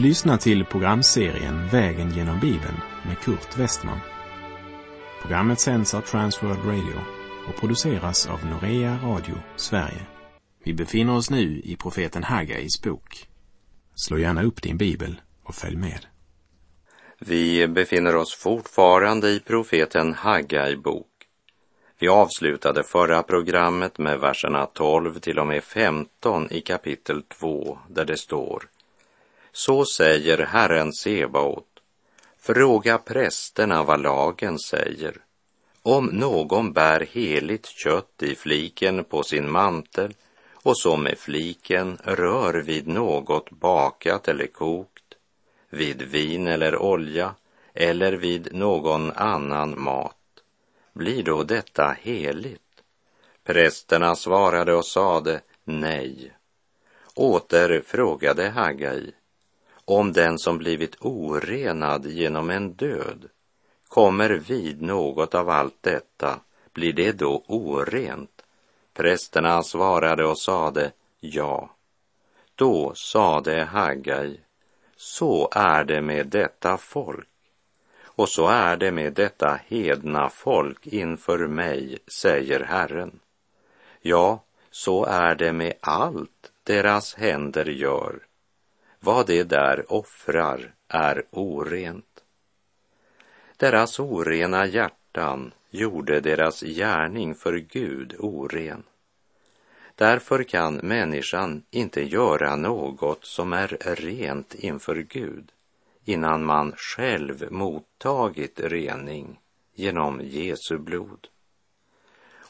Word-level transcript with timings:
Du 0.00 0.06
lyssnar 0.06 0.36
till 0.36 0.64
programserien 0.64 1.68
Vägen 1.68 2.10
genom 2.10 2.40
Bibeln 2.40 2.80
med 3.06 3.18
Kurt 3.18 3.58
Westman. 3.58 4.00
Programmet 5.22 5.60
sänds 5.60 5.94
av 5.94 6.00
Transworld 6.00 6.64
Radio 6.64 7.00
och 7.48 7.60
produceras 7.60 8.26
av 8.26 8.46
Norea 8.46 8.98
Radio 9.04 9.34
Sverige. 9.56 10.06
Vi 10.64 10.74
befinner 10.74 11.16
oss 11.16 11.30
nu 11.30 11.60
i 11.64 11.76
profeten 11.76 12.24
Hagais 12.24 12.82
bok. 12.82 13.28
Slå 13.94 14.18
gärna 14.18 14.42
upp 14.42 14.62
din 14.62 14.76
bibel 14.76 15.20
och 15.42 15.54
följ 15.54 15.76
med. 15.76 16.06
Vi 17.18 17.68
befinner 17.68 18.16
oss 18.16 18.34
fortfarande 18.34 19.30
i 19.30 19.40
profeten 19.40 20.14
Hagai 20.14 20.76
bok. 20.76 21.08
Vi 21.98 22.08
avslutade 22.08 22.82
förra 22.82 23.22
programmet 23.22 23.98
med 23.98 24.20
verserna 24.20 24.66
12 24.66 25.18
till 25.18 25.38
och 25.38 25.46
med 25.46 25.64
15 25.64 26.50
i 26.50 26.60
kapitel 26.60 27.22
2 27.22 27.78
där 27.88 28.04
det 28.04 28.16
står 28.16 28.62
så 29.52 29.84
säger 29.84 30.38
Herren 30.38 30.92
Sebaot. 30.92 31.66
Fråga 32.38 32.98
prästerna 32.98 33.82
vad 33.82 34.02
lagen 34.02 34.58
säger. 34.58 35.16
Om 35.82 36.06
någon 36.06 36.72
bär 36.72 37.00
heligt 37.00 37.66
kött 37.66 38.22
i 38.22 38.34
fliken 38.34 39.04
på 39.04 39.22
sin 39.22 39.50
mantel 39.50 40.14
och 40.52 40.78
så 40.78 40.96
med 40.96 41.18
fliken 41.18 41.98
rör 42.04 42.54
vid 42.54 42.86
något 42.86 43.50
bakat 43.50 44.28
eller 44.28 44.46
kokt, 44.46 45.04
vid 45.70 46.02
vin 46.02 46.46
eller 46.46 46.76
olja 46.76 47.34
eller 47.74 48.12
vid 48.12 48.54
någon 48.54 49.12
annan 49.12 49.80
mat, 49.82 50.16
blir 50.92 51.22
då 51.22 51.42
detta 51.42 51.96
heligt? 52.00 52.62
Prästerna 53.44 54.16
svarade 54.16 54.74
och 54.74 54.86
sade 54.86 55.40
nej. 55.64 56.32
Åter 57.14 57.82
frågade 57.86 58.48
Hagai 58.48 59.12
om 59.90 60.12
den 60.12 60.38
som 60.38 60.58
blivit 60.58 60.96
orenad 61.00 62.06
genom 62.06 62.50
en 62.50 62.72
död 62.72 63.28
kommer 63.88 64.30
vid 64.30 64.82
något 64.82 65.34
av 65.34 65.48
allt 65.48 65.76
detta, 65.80 66.40
blir 66.72 66.92
det 66.92 67.12
då 67.12 67.44
orent? 67.46 68.42
Prästerna 68.94 69.62
svarade 69.62 70.24
och 70.24 70.38
sade 70.38 70.92
ja. 71.20 71.70
Då 72.54 72.92
sade 72.94 73.64
Hagai, 73.64 74.40
så 74.96 75.48
är 75.52 75.84
det 75.84 76.02
med 76.02 76.26
detta 76.26 76.76
folk 76.76 77.28
och 78.20 78.28
så 78.28 78.48
är 78.48 78.76
det 78.76 78.92
med 78.92 79.12
detta 79.12 79.60
hedna 79.66 80.28
folk 80.28 80.86
inför 80.86 81.46
mig, 81.46 81.98
säger 82.20 82.60
Herren. 82.60 83.20
Ja, 84.00 84.42
så 84.70 85.04
är 85.04 85.34
det 85.34 85.52
med 85.52 85.72
allt 85.80 86.52
deras 86.62 87.14
händer 87.14 87.64
gör. 87.64 88.29
Vad 89.02 89.26
det 89.26 89.42
där 89.42 89.92
offrar 89.92 90.74
är 90.88 91.24
orent. 91.30 92.24
Deras 93.56 94.00
orena 94.00 94.66
hjärtan 94.66 95.52
gjorde 95.70 96.20
deras 96.20 96.60
gärning 96.60 97.34
för 97.34 97.56
Gud 97.56 98.14
oren. 98.18 98.82
Därför 99.94 100.42
kan 100.42 100.74
människan 100.74 101.62
inte 101.70 102.02
göra 102.02 102.56
något 102.56 103.24
som 103.24 103.52
är 103.52 103.78
rent 103.80 104.54
inför 104.54 104.96
Gud 104.96 105.52
innan 106.04 106.44
man 106.44 106.72
själv 106.76 107.52
mottagit 107.52 108.60
rening 108.60 109.38
genom 109.74 110.20
Jesu 110.22 110.78
blod. 110.78 111.28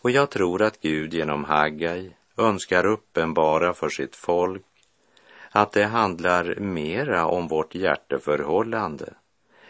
Och 0.02 0.10
jag 0.10 0.30
tror 0.30 0.62
att 0.62 0.80
Gud 0.80 1.14
genom 1.14 1.44
Haggai 1.44 2.10
önskar 2.36 2.86
uppenbara 2.86 3.74
för 3.74 3.88
sitt 3.88 4.16
folk 4.16 4.64
att 5.50 5.72
det 5.72 5.84
handlar 5.84 6.54
mera 6.54 7.26
om 7.26 7.48
vårt 7.48 7.74
hjärteförhållande 7.74 9.14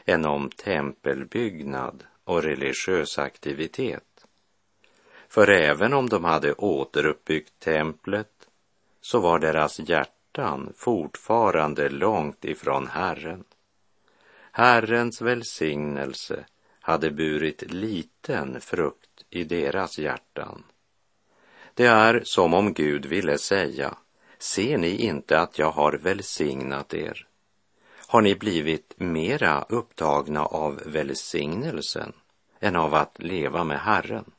än 0.04 0.26
om 0.26 0.50
tempelbyggnad 0.50 2.04
och 2.24 2.42
religiös 2.42 3.18
aktivitet. 3.18 4.26
För 5.28 5.48
även 5.48 5.92
om 5.92 6.08
de 6.08 6.24
hade 6.24 6.52
återuppbyggt 6.52 7.58
templet 7.58 8.48
så 9.00 9.20
var 9.20 9.38
deras 9.38 9.80
hjärtan 9.80 10.72
fortfarande 10.76 11.88
långt 11.88 12.44
ifrån 12.44 12.86
Herren. 12.86 13.44
Herrens 14.52 15.22
välsignelse 15.22 16.44
hade 16.80 17.10
burit 17.10 17.72
liten 17.72 18.60
frukt 18.60 19.24
i 19.30 19.44
deras 19.44 19.98
hjärtan. 19.98 20.62
Det 21.74 21.86
är 21.86 22.22
som 22.24 22.54
om 22.54 22.72
Gud 22.72 23.06
ville 23.06 23.38
säga, 23.38 23.94
ser 24.42 24.78
ni 24.78 24.96
inte 24.96 25.40
att 25.40 25.58
jag 25.58 25.70
har 25.70 25.92
välsignat 25.92 26.94
er? 26.94 27.26
Har 28.06 28.20
ni 28.20 28.34
blivit 28.34 28.94
mera 28.96 29.64
upptagna 29.68 30.44
av 30.44 30.82
välsignelsen 30.86 32.12
än 32.60 32.76
av 32.76 32.94
att 32.94 33.18
leva 33.18 33.64
med 33.64 33.80
Herren? 33.80 34.30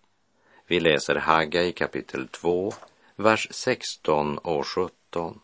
Vi 0.68 0.80
läser 0.80 1.16
Hagga 1.16 1.64
i 1.64 1.72
kapitel 1.72 2.28
2, 2.28 2.74
vers 3.16 3.48
16 3.52 4.38
och 4.38 4.68
17. 4.68 5.40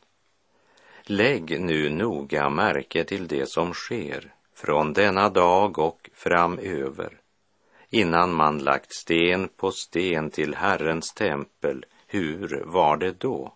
Lägg 1.04 1.62
nu 1.62 1.90
noga 1.90 2.50
märke 2.50 3.04
till 3.04 3.28
det 3.28 3.50
som 3.50 3.74
sker 3.74 4.34
från 4.54 4.94
denna 4.94 5.30
dag 5.30 5.80
och 5.80 6.10
framöver, 6.14 7.20
innan 7.90 8.34
man 8.34 8.60
lagt 8.60 8.94
sten 8.94 9.48
på 9.48 9.72
sten 9.72 10.30
till 10.30 10.56
Herrens 10.56 11.14
tempel, 11.14 11.86
hur 12.08 12.64
var 12.66 12.98
det 12.98 13.12
då? 13.12 13.54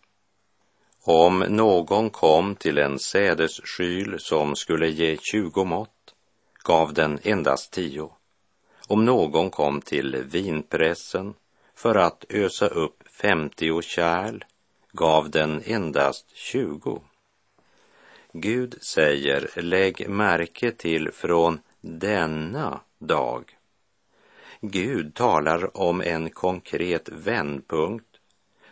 Om 1.03 1.39
någon 1.39 2.09
kom 2.09 2.55
till 2.55 2.77
en 2.77 2.99
sädesskyl 2.99 4.19
som 4.19 4.55
skulle 4.55 4.87
ge 4.87 5.17
tjugo 5.17 5.63
mått, 5.63 6.15
gav 6.63 6.93
den 6.93 7.19
endast 7.23 7.71
tio. 7.71 8.09
Om 8.87 9.05
någon 9.05 9.49
kom 9.49 9.81
till 9.81 10.15
vinpressen 10.15 11.33
för 11.75 11.95
att 11.95 12.25
ösa 12.29 12.67
upp 12.67 13.03
femtio 13.07 13.81
kärl, 13.81 14.43
gav 14.91 15.29
den 15.29 15.61
endast 15.65 16.35
tjugo. 16.35 16.99
Gud 18.33 18.77
säger, 18.81 19.49
lägg 19.55 20.09
märke 20.09 20.71
till 20.71 21.11
från 21.11 21.59
denna 21.81 22.79
dag. 22.99 23.57
Gud 24.61 25.15
talar 25.15 25.77
om 25.77 26.01
en 26.01 26.29
konkret 26.29 27.09
vändpunkt 27.09 28.10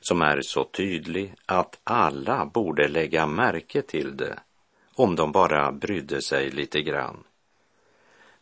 som 0.09 0.21
är 0.21 0.41
så 0.41 0.63
tydlig 0.63 1.33
att 1.45 1.79
alla 1.83 2.45
borde 2.45 2.87
lägga 2.87 3.27
märke 3.27 3.81
till 3.81 4.17
det 4.17 4.39
om 4.95 5.15
de 5.15 5.31
bara 5.31 5.71
brydde 5.71 6.21
sig 6.21 6.49
lite 6.49 6.81
grann. 6.81 7.23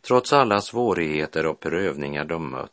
Trots 0.00 0.32
alla 0.32 0.60
svårigheter 0.60 1.46
och 1.46 1.60
prövningar 1.60 2.24
de 2.24 2.50
mött 2.50 2.70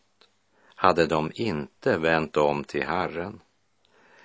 hade 0.76 1.06
de 1.06 1.32
inte 1.34 1.98
vänt 1.98 2.38
om 2.38 2.64
till 2.64 2.84
Herren. 2.84 3.40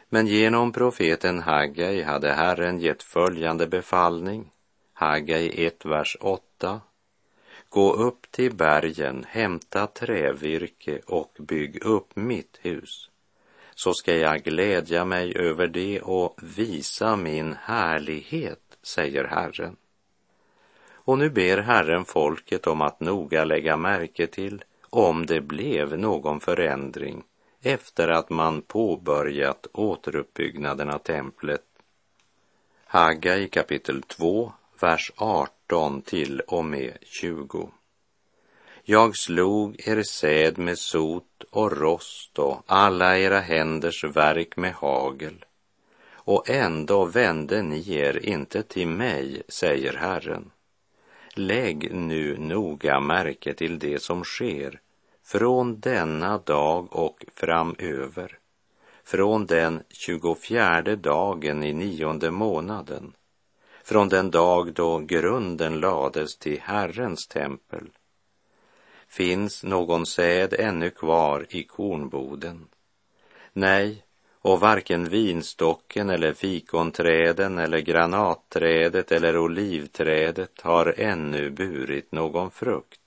Men 0.09 0.27
genom 0.27 0.73
profeten 0.73 1.43
Haggai 1.43 2.03
hade 2.03 2.33
Herren 2.33 2.81
gett 2.81 3.03
följande 3.03 3.67
befallning. 3.67 4.51
Haggai 4.93 5.67
1, 5.67 5.85
vers 5.85 6.17
8. 6.21 6.81
Gå 7.69 7.93
upp 7.93 8.31
till 8.31 8.55
bergen, 8.55 9.27
hämta 9.29 9.87
trävirke 9.87 11.01
och 11.07 11.37
bygg 11.39 11.85
upp 11.85 12.17
mitt 12.17 12.59
hus. 12.63 13.10
Så 13.83 13.95
ska 13.95 14.17
jag 14.17 14.43
glädja 14.43 15.05
mig 15.05 15.37
över 15.37 15.67
det 15.67 16.01
och 16.01 16.39
visa 16.43 17.17
min 17.17 17.57
härlighet, 17.63 18.79
säger 18.83 19.25
Herren. 19.25 19.77
Och 20.93 21.19
nu 21.19 21.31
ber 21.31 21.59
Herren 21.59 22.05
folket 22.05 22.67
om 22.67 22.83
att 22.83 23.01
noga 23.01 23.45
lägga 23.45 23.77
märke 23.77 24.27
till 24.27 24.65
om 24.91 25.27
det 25.27 25.41
blev 25.41 25.99
någon 25.99 26.41
förändring 26.41 27.23
efter 27.63 28.09
att 28.09 28.31
man 28.31 28.63
påbörjat 28.63 29.67
återuppbyggnaden 29.73 30.91
av 30.91 30.99
templet. 30.99 31.65
Hagga 32.85 33.37
i 33.37 33.49
kapitel 33.49 34.03
2, 34.03 34.53
vers 34.81 35.13
18 35.17 36.03
till 36.03 36.41
och 36.41 36.65
med 36.65 36.99
20. 37.03 37.71
Jag 38.85 39.17
slog 39.17 39.89
er 39.89 40.03
säd 40.03 40.59
med 40.59 40.79
sot 40.79 41.45
och 41.51 41.77
rost 41.77 42.39
och 42.39 42.63
alla 42.67 43.19
era 43.19 43.41
händers 43.41 44.05
verk 44.05 44.57
med 44.57 44.73
hagel. 44.73 45.45
Och 46.13 46.51
ändå 46.51 47.05
vände 47.05 47.63
ni 47.63 47.93
er 47.95 48.27
inte 48.27 48.63
till 48.63 48.89
mig, 48.89 49.43
säger 49.49 49.93
Herren. 49.93 50.51
Lägg 51.35 51.95
nu 51.95 52.39
noga 52.39 53.01
märke 53.01 53.55
till 53.55 53.79
det 53.79 54.03
som 54.03 54.25
sker 54.25 54.81
från 55.25 55.81
denna 55.81 56.39
dag 56.39 56.97
och 56.97 57.25
framöver, 57.35 58.39
från 59.05 59.47
den 59.47 59.83
tjugofjärde 59.89 60.97
dagen 60.97 61.63
i 61.63 61.73
nionde 61.73 62.31
månaden, 62.31 63.13
från 63.85 64.09
den 64.09 64.31
dag 64.31 64.73
då 64.73 64.99
grunden 64.99 65.81
lades 65.81 66.39
till 66.39 66.61
Herrens 66.61 67.27
tempel. 67.27 67.91
Finns 69.11 69.65
någon 69.65 70.07
säd 70.07 70.55
ännu 70.59 70.91
kvar 70.91 71.47
i 71.49 71.63
kornboden? 71.63 72.69
Nej, 73.53 74.05
och 74.39 74.61
varken 74.61 75.09
vinstocken 75.09 76.11
eller 76.11 76.33
fikonträden 76.33 77.59
eller 77.59 77.79
granatträdet 77.79 79.13
eller 79.13 79.39
olivträdet 79.39 80.61
har 80.61 80.95
ännu 80.97 81.51
burit 81.51 82.13
någon 82.13 82.51
frukt. 82.51 83.01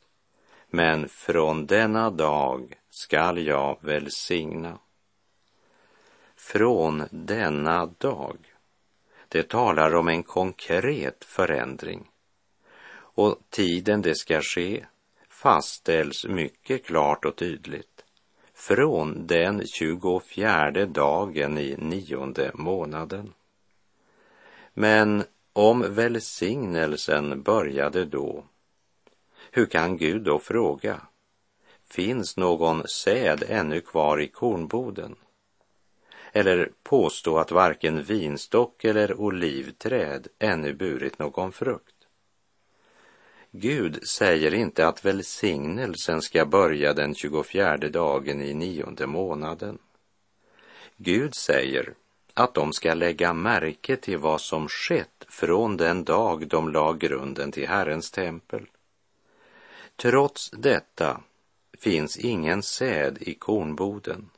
Men 0.70 1.10
från 1.10 1.66
denna 1.66 2.10
dag 2.10 2.74
skall 2.90 3.46
jag 3.46 3.78
välsigna. 3.82 4.80
Från 6.36 7.04
denna 7.12 7.86
dag. 7.86 8.38
Det 9.28 9.50
talar 9.50 9.96
om 9.96 10.08
en 10.08 10.24
konkret 10.24 11.26
förändring. 11.26 12.10
Och 12.96 13.38
tiden 13.50 14.02
det 14.02 14.16
ska 14.16 14.42
ske 14.42 14.86
fastställs 15.44 16.26
mycket 16.26 16.86
klart 16.86 17.26
och 17.26 17.36
tydligt 17.36 18.06
från 18.54 19.28
den 19.28 19.68
tjugofjärde 19.68 20.86
dagen 20.86 21.58
i 21.58 21.76
nionde 21.78 22.52
månaden. 22.54 23.34
Men 24.74 25.24
om 25.54 25.96
välsignelsen 25.96 27.42
började 27.42 28.06
då, 28.06 28.44
hur 29.52 29.66
kan 29.66 29.98
Gud 29.98 30.24
då 30.24 30.40
fråga? 30.40 31.02
Finns 31.90 32.38
någon 32.38 32.88
säd 32.88 33.44
ännu 33.48 33.82
kvar 33.82 34.22
i 34.22 34.28
kornboden? 34.28 35.16
Eller 36.32 36.72
påstå 36.84 37.38
att 37.38 37.52
varken 37.52 38.04
vinstock 38.04 38.84
eller 38.86 39.22
olivträd 39.22 40.28
ännu 40.40 40.74
burit 40.74 41.20
någon 41.20 41.52
frukt? 41.52 42.03
Gud 43.56 44.08
säger 44.08 44.54
inte 44.54 44.88
att 44.88 45.06
välsignelsen 45.06 46.22
ska 46.22 46.46
börja 46.46 46.94
den 46.94 47.16
24 47.16 47.78
dagen 47.78 48.42
i 48.42 48.54
nionde 48.54 49.08
månaden. 49.08 49.78
Gud 50.98 51.36
säger 51.36 51.94
att 52.34 52.54
de 52.54 52.74
ska 52.74 52.94
lägga 52.94 53.34
märke 53.34 53.96
till 53.96 54.18
vad 54.18 54.42
som 54.42 54.68
skett 54.68 55.26
från 55.30 55.78
den 55.78 56.04
dag 56.04 56.48
de 56.48 56.72
la 56.72 56.94
grunden 56.94 57.52
till 57.52 57.68
Herrens 57.68 58.12
tempel. 58.12 58.66
Trots 59.96 60.52
detta 60.52 61.22
finns 61.78 62.18
ingen 62.18 62.64
säd 62.64 63.18
i 63.22 63.34
kornboden. 63.34 64.30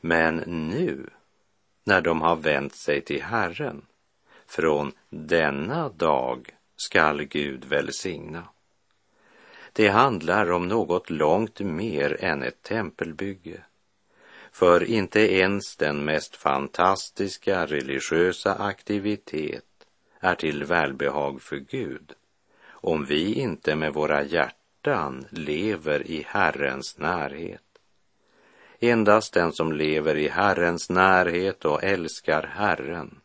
Men 0.00 0.36
nu, 0.46 1.10
när 1.84 2.00
de 2.00 2.20
har 2.20 2.36
vänt 2.36 2.74
sig 2.74 3.00
till 3.00 3.22
Herren, 3.22 3.86
från 4.46 4.92
denna 5.10 5.88
dag 5.88 6.55
skall 6.76 7.24
Gud 7.24 7.64
välsigna. 7.64 8.48
Det 9.72 9.88
handlar 9.88 10.52
om 10.52 10.68
något 10.68 11.10
långt 11.10 11.60
mer 11.60 12.24
än 12.24 12.42
ett 12.42 12.62
tempelbygge. 12.62 13.60
För 14.52 14.84
inte 14.84 15.20
ens 15.20 15.76
den 15.76 16.04
mest 16.04 16.36
fantastiska 16.36 17.66
religiösa 17.66 18.54
aktivitet 18.54 19.64
är 20.20 20.34
till 20.34 20.64
välbehag 20.64 21.42
för 21.42 21.56
Gud 21.56 22.14
om 22.86 23.04
vi 23.04 23.34
inte 23.34 23.76
med 23.76 23.94
våra 23.94 24.22
hjärtan 24.22 25.26
lever 25.30 26.06
i 26.06 26.24
Herrens 26.28 26.98
närhet. 26.98 27.62
Endast 28.80 29.34
den 29.34 29.52
som 29.52 29.72
lever 29.72 30.16
i 30.16 30.28
Herrens 30.28 30.90
närhet 30.90 31.64
och 31.64 31.84
älskar 31.84 32.42
Herren 32.42 33.20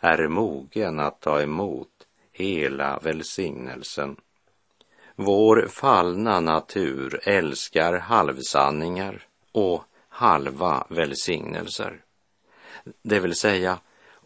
är 0.00 0.28
mogen 0.28 1.00
att 1.00 1.20
ta 1.20 1.42
emot 1.42 1.99
hela 2.40 2.98
välsignelsen. 3.02 4.16
Vår 5.16 5.66
fallna 5.68 6.40
natur 6.40 7.20
älskar 7.28 7.98
halvsanningar 7.98 9.26
och 9.52 9.84
halva 10.08 10.86
välsignelser. 10.88 12.00
Det 13.02 13.20
vill 13.20 13.34
säga, 13.34 13.78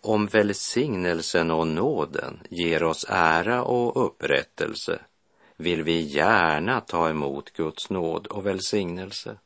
om 0.03 0.27
välsignelsen 0.27 1.51
och 1.51 1.67
nåden 1.67 2.41
ger 2.51 2.83
oss 2.83 3.07
ära 3.09 3.63
och 3.63 4.07
upprättelse 4.07 4.99
vill 5.57 5.83
vi 5.83 6.01
gärna 6.01 6.81
ta 6.81 7.09
emot 7.09 7.51
Guds 7.51 7.91
nåd 7.91 8.27
och 8.27 8.47
välsignelse. 8.47 9.37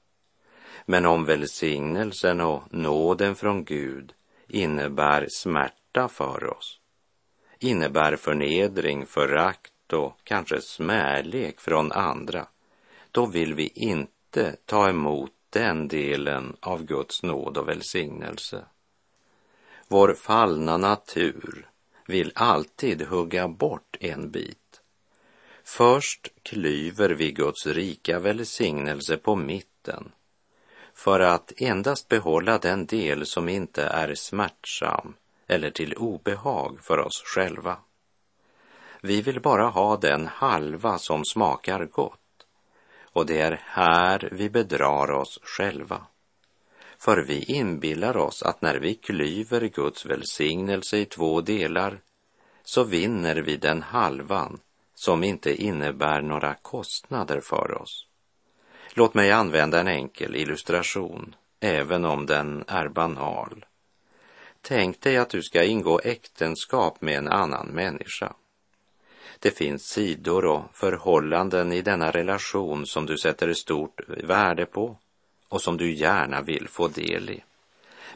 Men 0.86 1.06
om 1.06 1.24
välsignelsen 1.24 2.40
och 2.40 2.62
nåden 2.70 3.34
från 3.34 3.64
Gud 3.64 4.12
innebär 4.48 5.26
smärta 5.30 6.08
för 6.08 6.58
oss 6.58 6.80
innebär 7.58 8.16
förnedring, 8.16 9.06
förakt 9.06 9.92
och 9.92 10.18
kanske 10.24 10.60
smärlek 10.60 11.60
från 11.60 11.92
andra, 11.92 12.46
då 13.10 13.26
vill 13.26 13.54
vi 13.54 13.66
inte 13.74 14.56
ta 14.64 14.88
emot 14.88 15.32
den 15.50 15.88
delen 15.88 16.56
av 16.60 16.84
Guds 16.84 17.22
nåd 17.22 17.56
och 17.56 17.68
välsignelse. 17.68 18.64
Vår 19.88 20.14
fallna 20.14 20.76
natur 20.76 21.68
vill 22.06 22.32
alltid 22.34 23.02
hugga 23.02 23.48
bort 23.48 23.96
en 24.00 24.30
bit. 24.30 24.80
Först 25.64 26.28
klyver 26.42 27.10
vi 27.10 27.32
Guds 27.32 27.66
rika 27.66 28.18
välsignelse 28.18 29.16
på 29.16 29.36
mitten 29.36 30.12
för 30.94 31.20
att 31.20 31.52
endast 31.56 32.08
behålla 32.08 32.58
den 32.58 32.86
del 32.86 33.26
som 33.26 33.48
inte 33.48 33.82
är 33.82 34.14
smärtsam 34.14 35.14
eller 35.48 35.70
till 35.70 35.94
obehag 35.94 36.78
för 36.82 36.98
oss 36.98 37.22
själva. 37.26 37.76
Vi 39.02 39.22
vill 39.22 39.40
bara 39.40 39.68
ha 39.68 39.96
den 39.96 40.26
halva 40.26 40.98
som 40.98 41.24
smakar 41.24 41.84
gott 41.84 42.20
och 43.12 43.26
det 43.26 43.40
är 43.40 43.60
här 43.64 44.28
vi 44.32 44.50
bedrar 44.50 45.10
oss 45.10 45.38
själva. 45.42 46.06
För 46.98 47.16
vi 47.22 47.44
inbillar 47.44 48.16
oss 48.16 48.42
att 48.42 48.62
när 48.62 48.78
vi 48.78 48.94
klyver 48.94 49.60
Guds 49.60 50.06
välsignelse 50.06 50.98
i 50.98 51.04
två 51.04 51.40
delar 51.40 52.00
så 52.64 52.84
vinner 52.84 53.36
vi 53.36 53.56
den 53.56 53.82
halvan 53.82 54.60
som 54.94 55.24
inte 55.24 55.62
innebär 55.62 56.20
några 56.20 56.54
kostnader 56.54 57.40
för 57.40 57.82
oss. 57.82 58.06
Låt 58.94 59.14
mig 59.14 59.32
använda 59.32 59.80
en 59.80 59.88
enkel 59.88 60.36
illustration, 60.36 61.34
även 61.60 62.04
om 62.04 62.26
den 62.26 62.64
är 62.66 62.88
banal. 62.88 63.64
Tänk 64.68 65.00
dig 65.00 65.16
att 65.16 65.30
du 65.30 65.42
ska 65.42 65.64
ingå 65.64 66.00
äktenskap 66.04 67.00
med 67.00 67.18
en 67.18 67.28
annan 67.28 67.66
människa. 67.66 68.32
Det 69.38 69.50
finns 69.50 69.82
sidor 69.82 70.44
och 70.44 70.62
förhållanden 70.72 71.72
i 71.72 71.82
denna 71.82 72.10
relation 72.10 72.86
som 72.86 73.06
du 73.06 73.18
sätter 73.18 73.52
stort 73.52 74.00
värde 74.08 74.66
på 74.66 74.96
och 75.48 75.62
som 75.62 75.76
du 75.76 75.94
gärna 75.94 76.42
vill 76.42 76.68
få 76.68 76.88
del 76.88 77.30
i. 77.30 77.44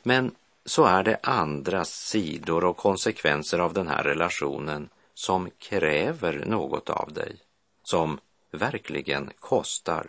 Men 0.03 0.35
så 0.65 0.85
är 0.85 1.03
det 1.03 1.19
andra 1.23 1.85
sidor 1.85 2.65
och 2.65 2.77
konsekvenser 2.77 3.59
av 3.59 3.73
den 3.73 3.89
här 3.89 4.03
relationen 4.03 4.89
som 5.15 5.51
kräver 5.59 6.45
något 6.47 6.91
av 6.91 7.13
dig, 7.13 7.37
som 7.83 8.19
verkligen 8.51 9.31
kostar. 9.39 10.07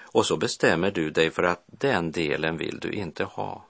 Och 0.00 0.26
så 0.26 0.36
bestämmer 0.36 0.90
du 0.90 1.10
dig 1.10 1.30
för 1.30 1.42
att 1.42 1.64
den 1.66 2.12
delen 2.12 2.56
vill 2.56 2.78
du 2.78 2.92
inte 2.92 3.24
ha. 3.24 3.64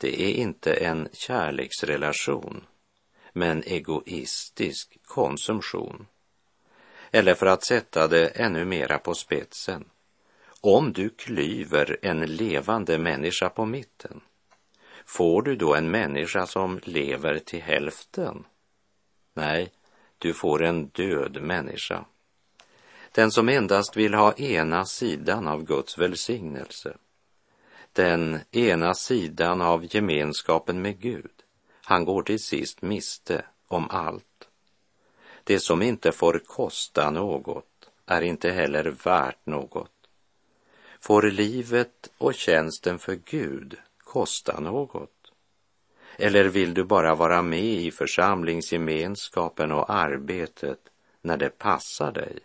Det 0.00 0.22
är 0.22 0.32
inte 0.32 0.74
en 0.74 1.08
kärleksrelation, 1.12 2.66
men 3.32 3.62
egoistisk 3.62 4.98
konsumtion. 5.04 6.06
Eller 7.10 7.34
för 7.34 7.46
att 7.46 7.66
sätta 7.66 8.08
det 8.08 8.26
ännu 8.26 8.64
mera 8.64 8.98
på 8.98 9.14
spetsen. 9.14 9.84
Om 10.60 10.92
du 10.92 11.10
klyver 11.10 11.98
en 12.02 12.20
levande 12.20 12.98
människa 12.98 13.48
på 13.48 13.64
mitten, 13.64 14.20
får 15.06 15.42
du 15.42 15.56
då 15.56 15.74
en 15.74 15.90
människa 15.90 16.46
som 16.46 16.80
lever 16.84 17.38
till 17.38 17.62
hälften? 17.62 18.44
Nej, 19.34 19.72
du 20.18 20.34
får 20.34 20.64
en 20.64 20.88
död 20.88 21.42
människa. 21.42 22.04
Den 23.12 23.30
som 23.30 23.48
endast 23.48 23.96
vill 23.96 24.14
ha 24.14 24.32
ena 24.32 24.84
sidan 24.84 25.48
av 25.48 25.64
Guds 25.64 25.98
välsignelse 25.98 26.96
den 27.92 28.38
ena 28.50 28.94
sidan 28.94 29.62
av 29.62 29.94
gemenskapen 29.94 30.82
med 30.82 31.00
Gud. 31.00 31.30
Han 31.84 32.04
går 32.04 32.22
till 32.22 32.42
sist 32.42 32.82
miste 32.82 33.44
om 33.68 33.90
allt. 33.90 34.48
Det 35.44 35.60
som 35.60 35.82
inte 35.82 36.12
får 36.12 36.42
kosta 36.46 37.10
något 37.10 37.90
är 38.06 38.22
inte 38.22 38.50
heller 38.50 38.84
värt 39.04 39.46
något. 39.46 39.92
Får 41.00 41.22
livet 41.22 42.10
och 42.18 42.34
tjänsten 42.34 42.98
för 42.98 43.14
Gud 43.14 43.76
kosta 43.98 44.60
något? 44.60 45.32
Eller 46.16 46.44
vill 46.44 46.74
du 46.74 46.84
bara 46.84 47.14
vara 47.14 47.42
med 47.42 47.64
i 47.64 47.90
församlingsgemenskapen 47.90 49.72
och 49.72 49.90
arbetet 49.90 50.80
när 51.22 51.36
det 51.36 51.58
passar 51.58 52.12
dig? 52.12 52.38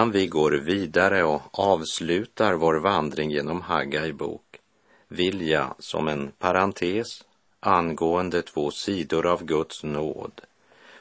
Innan 0.00 0.10
vi 0.10 0.26
går 0.26 0.50
vidare 0.50 1.24
och 1.24 1.58
avslutar 1.58 2.54
vår 2.54 2.74
vandring 2.74 3.30
genom 3.30 3.60
Haggai 3.60 4.12
bok 4.12 4.60
vill 5.08 5.48
jag 5.48 5.74
som 5.78 6.08
en 6.08 6.32
parentes 6.38 7.24
angående 7.60 8.42
två 8.42 8.70
sidor 8.70 9.26
av 9.26 9.44
Guds 9.44 9.84
nåd 9.84 10.40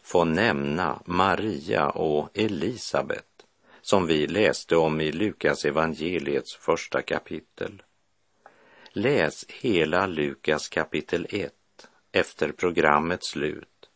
få 0.03 0.23
nämna 0.23 1.01
Maria 1.05 1.89
och 1.89 2.29
Elisabet 2.33 3.45
som 3.81 4.07
vi 4.07 4.27
läste 4.27 4.75
om 4.75 5.01
i 5.01 5.11
Lukas 5.11 5.65
evangeliets 5.65 6.55
första 6.55 7.01
kapitel. 7.01 7.81
Läs 8.91 9.45
hela 9.47 10.07
Lukas 10.07 10.69
kapitel 10.69 11.27
1 11.29 11.53
efter 12.11 12.51
programmets 12.51 13.27
slut 13.27 13.89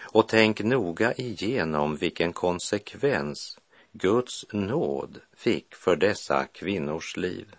och 0.00 0.28
tänk 0.28 0.60
noga 0.60 1.14
igenom 1.14 1.96
vilken 1.96 2.32
konsekvens 2.32 3.58
Guds 3.92 4.46
nåd 4.52 5.20
fick 5.36 5.74
för 5.74 5.96
dessa 5.96 6.44
kvinnors 6.44 7.16
liv. 7.16 7.56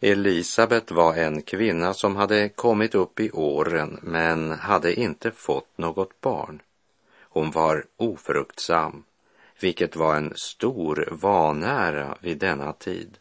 Elisabet 0.00 0.90
var 0.90 1.14
en 1.14 1.42
kvinna 1.42 1.94
som 1.94 2.16
hade 2.16 2.48
kommit 2.48 2.94
upp 2.94 3.20
i 3.20 3.30
åren 3.30 3.98
men 4.02 4.50
hade 4.50 5.00
inte 5.00 5.30
fått 5.30 5.78
något 5.78 6.20
barn. 6.20 6.62
Hon 7.20 7.50
var 7.50 7.84
ofruktsam, 7.96 9.04
vilket 9.60 9.96
var 9.96 10.16
en 10.16 10.32
stor 10.36 11.08
vanära 11.10 12.18
vid 12.20 12.38
denna 12.38 12.72
tid. 12.72 13.18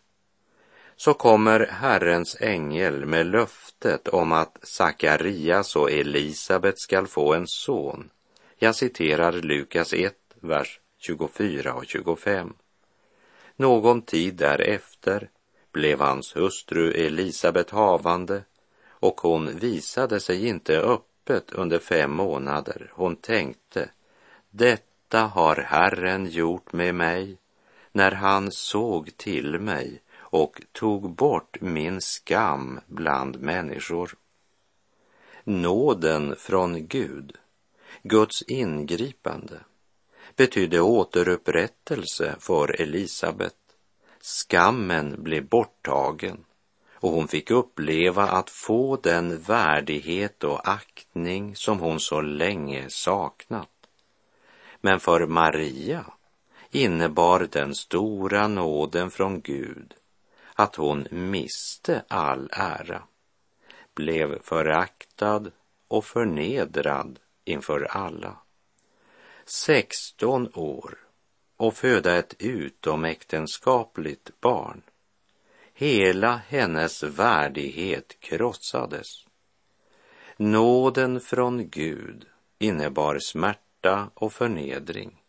Så 0.95 1.13
kommer 1.13 1.59
Herrens 1.59 2.41
ängel 2.41 3.05
med 3.05 3.25
löftet 3.25 4.07
om 4.07 4.31
att 4.31 4.57
Sakarias 4.63 5.75
och 5.75 5.91
Elisabet 5.91 6.79
skall 6.79 7.07
få 7.07 7.33
en 7.33 7.47
son. 7.47 8.09
Jag 8.57 8.75
citerar 8.75 9.31
Lukas 9.31 9.93
1, 9.93 10.13
vers 10.35 10.79
24 10.97 11.73
och 11.73 11.85
25. 11.85 12.53
Någon 13.55 14.01
tid 14.01 14.35
därefter 14.35 15.29
blev 15.71 15.99
hans 15.99 16.35
hustru 16.35 16.91
Elisabet 16.91 17.69
havande 17.69 18.43
och 18.99 19.21
hon 19.21 19.57
visade 19.57 20.19
sig 20.19 20.47
inte 20.47 20.79
öppet 20.79 21.51
under 21.51 21.79
fem 21.79 22.11
månader. 22.11 22.91
Hon 22.93 23.15
tänkte, 23.15 23.89
detta 24.49 25.19
har 25.19 25.55
Herren 25.55 26.25
gjort 26.25 26.73
med 26.73 26.95
mig 26.95 27.37
när 27.91 28.11
han 28.11 28.51
såg 28.51 29.17
till 29.17 29.59
mig 29.59 30.01
och 30.17 30.61
tog 30.71 31.15
bort 31.15 31.61
min 31.61 32.01
skam 32.01 32.79
bland 32.87 33.41
människor. 33.41 34.15
Nåden 35.43 36.35
från 36.35 36.87
Gud, 36.87 37.35
Guds 38.03 38.41
ingripande, 38.41 39.59
betydde 40.37 40.81
återupprättelse 40.81 42.35
för 42.39 42.81
Elisabet. 42.81 43.55
Skammen 44.21 45.23
blev 45.23 45.47
borttagen 45.47 46.45
och 46.93 47.11
hon 47.11 47.27
fick 47.27 47.51
uppleva 47.51 48.23
att 48.23 48.49
få 48.49 48.95
den 48.95 49.41
värdighet 49.41 50.43
och 50.43 50.67
aktning 50.67 51.55
som 51.55 51.79
hon 51.79 51.99
så 51.99 52.21
länge 52.21 52.85
saknat. 52.89 53.69
Men 54.81 54.99
för 54.99 55.27
Maria 55.27 56.05
innebar 56.71 57.47
den 57.51 57.75
stora 57.75 58.47
nåden 58.47 59.11
från 59.11 59.41
Gud 59.41 59.93
att 60.53 60.75
hon 60.75 61.07
miste 61.11 62.03
all 62.07 62.49
ära, 62.51 63.03
blev 63.95 64.41
föraktad 64.41 65.51
och 65.87 66.05
förnedrad 66.05 67.19
inför 67.45 67.81
alla. 67.83 68.37
16 69.49 70.49
år 70.53 70.97
och 71.57 71.73
föda 71.73 72.15
ett 72.15 72.35
utomäktenskapligt 72.39 74.41
barn. 74.41 74.81
Hela 75.73 76.41
hennes 76.47 77.03
värdighet 77.03 78.19
krossades. 78.19 79.07
Nåden 80.37 81.21
från 81.21 81.69
Gud 81.69 82.25
innebar 82.59 83.19
smärta 83.19 84.09
och 84.13 84.33
förnedring. 84.33 85.21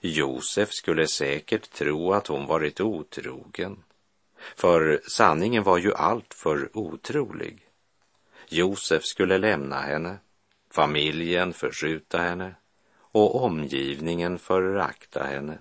Josef 0.00 0.72
skulle 0.72 1.06
säkert 1.06 1.70
tro 1.70 2.12
att 2.12 2.26
hon 2.26 2.46
varit 2.46 2.80
otrogen, 2.80 3.84
för 4.56 5.00
sanningen 5.08 5.62
var 5.62 5.78
ju 5.78 5.94
alltför 5.94 6.76
otrolig. 6.76 7.68
Josef 8.48 9.04
skulle 9.04 9.38
lämna 9.38 9.80
henne, 9.80 10.18
familjen 10.70 11.52
förskjuta 11.52 12.18
henne 12.18 12.54
och 13.16 13.44
omgivningen 13.44 14.38
förakta 14.38 15.22
henne. 15.24 15.58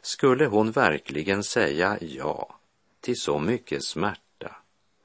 Skulle 0.00 0.46
hon 0.46 0.70
verkligen 0.70 1.44
säga 1.44 1.98
ja 2.00 2.58
till 3.00 3.16
så 3.16 3.38
mycket 3.38 3.84
smärta 3.84 4.56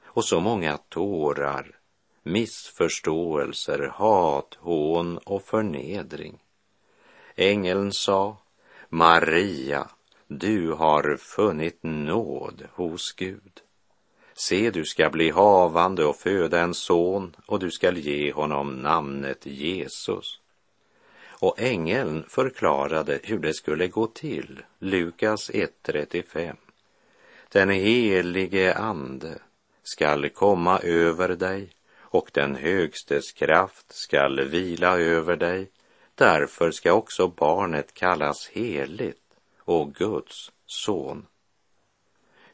och 0.04 0.24
så 0.24 0.40
många 0.40 0.76
tårar, 0.76 1.78
missförståelser, 2.22 3.88
hat, 3.94 4.54
hån 4.60 5.18
och 5.18 5.42
förnedring? 5.42 6.38
Ängeln 7.36 7.92
sa, 7.92 8.36
Maria, 8.88 9.88
du 10.26 10.72
har 10.72 11.16
funnit 11.16 11.78
nåd 11.82 12.68
hos 12.72 13.12
Gud. 13.12 13.60
Se, 14.34 14.70
du 14.70 14.84
ska 14.84 15.10
bli 15.10 15.30
havande 15.30 16.04
och 16.04 16.16
föda 16.16 16.60
en 16.60 16.74
son 16.74 17.36
och 17.46 17.58
du 17.58 17.70
skall 17.70 17.98
ge 17.98 18.32
honom 18.32 18.82
namnet 18.82 19.46
Jesus. 19.46 20.41
Och 21.42 21.60
ängeln 21.60 22.24
förklarade 22.28 23.20
hur 23.22 23.38
det 23.38 23.54
skulle 23.54 23.88
gå 23.88 24.06
till, 24.06 24.62
Lukas 24.78 25.50
1.35. 25.50 26.56
Den 27.48 27.70
helige 27.70 28.74
ande 28.74 29.38
skall 29.82 30.28
komma 30.28 30.78
över 30.78 31.28
dig 31.28 31.70
och 31.98 32.30
den 32.32 32.54
högstes 32.54 33.32
kraft 33.32 33.86
skall 33.88 34.40
vila 34.40 34.98
över 34.98 35.36
dig. 35.36 35.70
Därför 36.14 36.70
ska 36.70 36.92
också 36.92 37.28
barnet 37.28 37.94
kallas 37.94 38.48
heligt 38.48 39.36
och 39.58 39.94
Guds 39.94 40.52
son. 40.66 41.26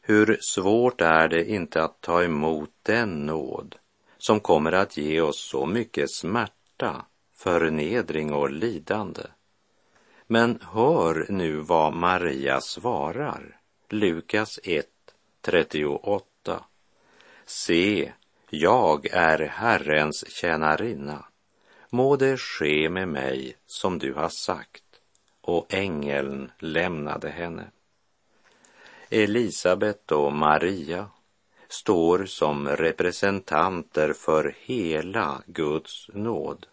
Hur 0.01 0.37
svårt 0.41 1.01
är 1.01 1.27
det 1.27 1.49
inte 1.49 1.83
att 1.83 2.01
ta 2.01 2.23
emot 2.23 2.71
den 2.83 3.25
nåd 3.25 3.75
som 4.17 4.39
kommer 4.39 4.71
att 4.71 4.97
ge 4.97 5.21
oss 5.21 5.39
så 5.39 5.65
mycket 5.65 6.11
smärta, 6.11 7.05
förnedring 7.39 8.33
och 8.33 8.51
lidande. 8.51 9.21
Men 10.27 10.59
hör 10.71 11.25
nu 11.29 11.55
vad 11.55 11.93
Maria 11.93 12.61
svarar. 12.61 13.57
Lukas 13.89 14.59
1, 14.63 14.85
38. 15.41 16.63
Se, 17.45 18.11
jag 18.49 19.07
är 19.11 19.39
Herrens 19.39 20.29
tjänarinna. 20.29 21.25
Må 21.89 22.15
det 22.15 22.37
ske 22.37 22.89
med 22.89 23.07
mig 23.07 23.55
som 23.65 23.99
du 23.99 24.13
har 24.13 24.29
sagt. 24.29 24.83
Och 25.41 25.73
ängeln 25.73 26.51
lämnade 26.59 27.29
henne. 27.29 27.71
Elisabet 29.09 30.11
och 30.11 30.33
Maria 30.33 31.09
står 31.67 32.25
som 32.25 32.67
representanter 32.67 34.13
för 34.13 34.55
hela 34.59 35.41
Guds 35.45 36.09
nåd. 36.13 36.65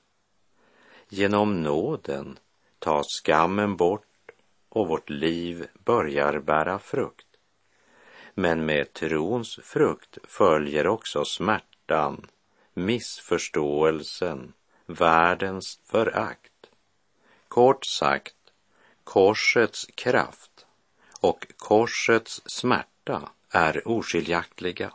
Genom 1.08 1.62
nåden 1.62 2.38
tas 2.78 3.06
skammen 3.06 3.76
bort 3.76 4.30
och 4.68 4.88
vårt 4.88 5.10
liv 5.10 5.66
börjar 5.84 6.38
bära 6.38 6.78
frukt. 6.78 7.26
Men 8.34 8.66
med 8.66 8.92
trons 8.92 9.60
frukt 9.62 10.18
följer 10.25 10.86
också 10.86 11.25
smärtan, 11.25 12.26
missförståelsen, 12.75 14.52
världens 14.86 15.80
förakt. 15.84 16.70
Kort 17.48 17.86
sagt, 17.86 18.36
korsets 19.04 19.86
kraft 19.94 20.66
och 21.20 21.46
korsets 21.56 22.42
smärta 22.46 23.28
är 23.50 23.88
oskiljaktiga. 23.88 24.92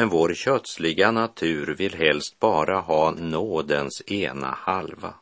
Men 0.00 0.08
vår 0.08 0.34
kötsliga 0.34 1.10
natur 1.10 1.74
vill 1.74 1.94
helst 1.94 2.38
bara 2.38 2.80
ha 2.80 3.10
nådens 3.10 4.02
ena 4.06 4.46
halva. 4.46 5.14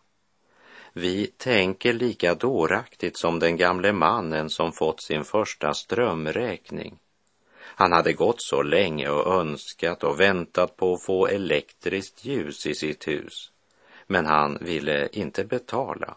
Vi 0.93 1.27
tänker 1.27 1.93
lika 1.93 2.35
dåraktigt 2.35 3.19
som 3.19 3.39
den 3.39 3.57
gamle 3.57 3.93
mannen 3.93 4.51
som 4.51 4.73
fått 4.73 5.03
sin 5.03 5.25
första 5.25 5.75
strömräkning. 5.75 6.99
Han 7.61 7.93
hade 7.93 8.13
gått 8.13 8.43
så 8.43 8.63
länge 8.63 9.09
och 9.09 9.35
önskat 9.41 10.05
och 10.05 10.21
väntat 10.21 10.77
på 10.77 10.95
att 10.95 11.03
få 11.03 11.27
elektriskt 11.27 12.25
ljus 12.25 12.67
i 12.67 12.75
sitt 12.75 13.09
hus, 13.09 13.53
men 14.07 14.27
han 14.27 14.59
ville 14.61 15.09
inte 15.13 15.45
betala. 15.45 16.17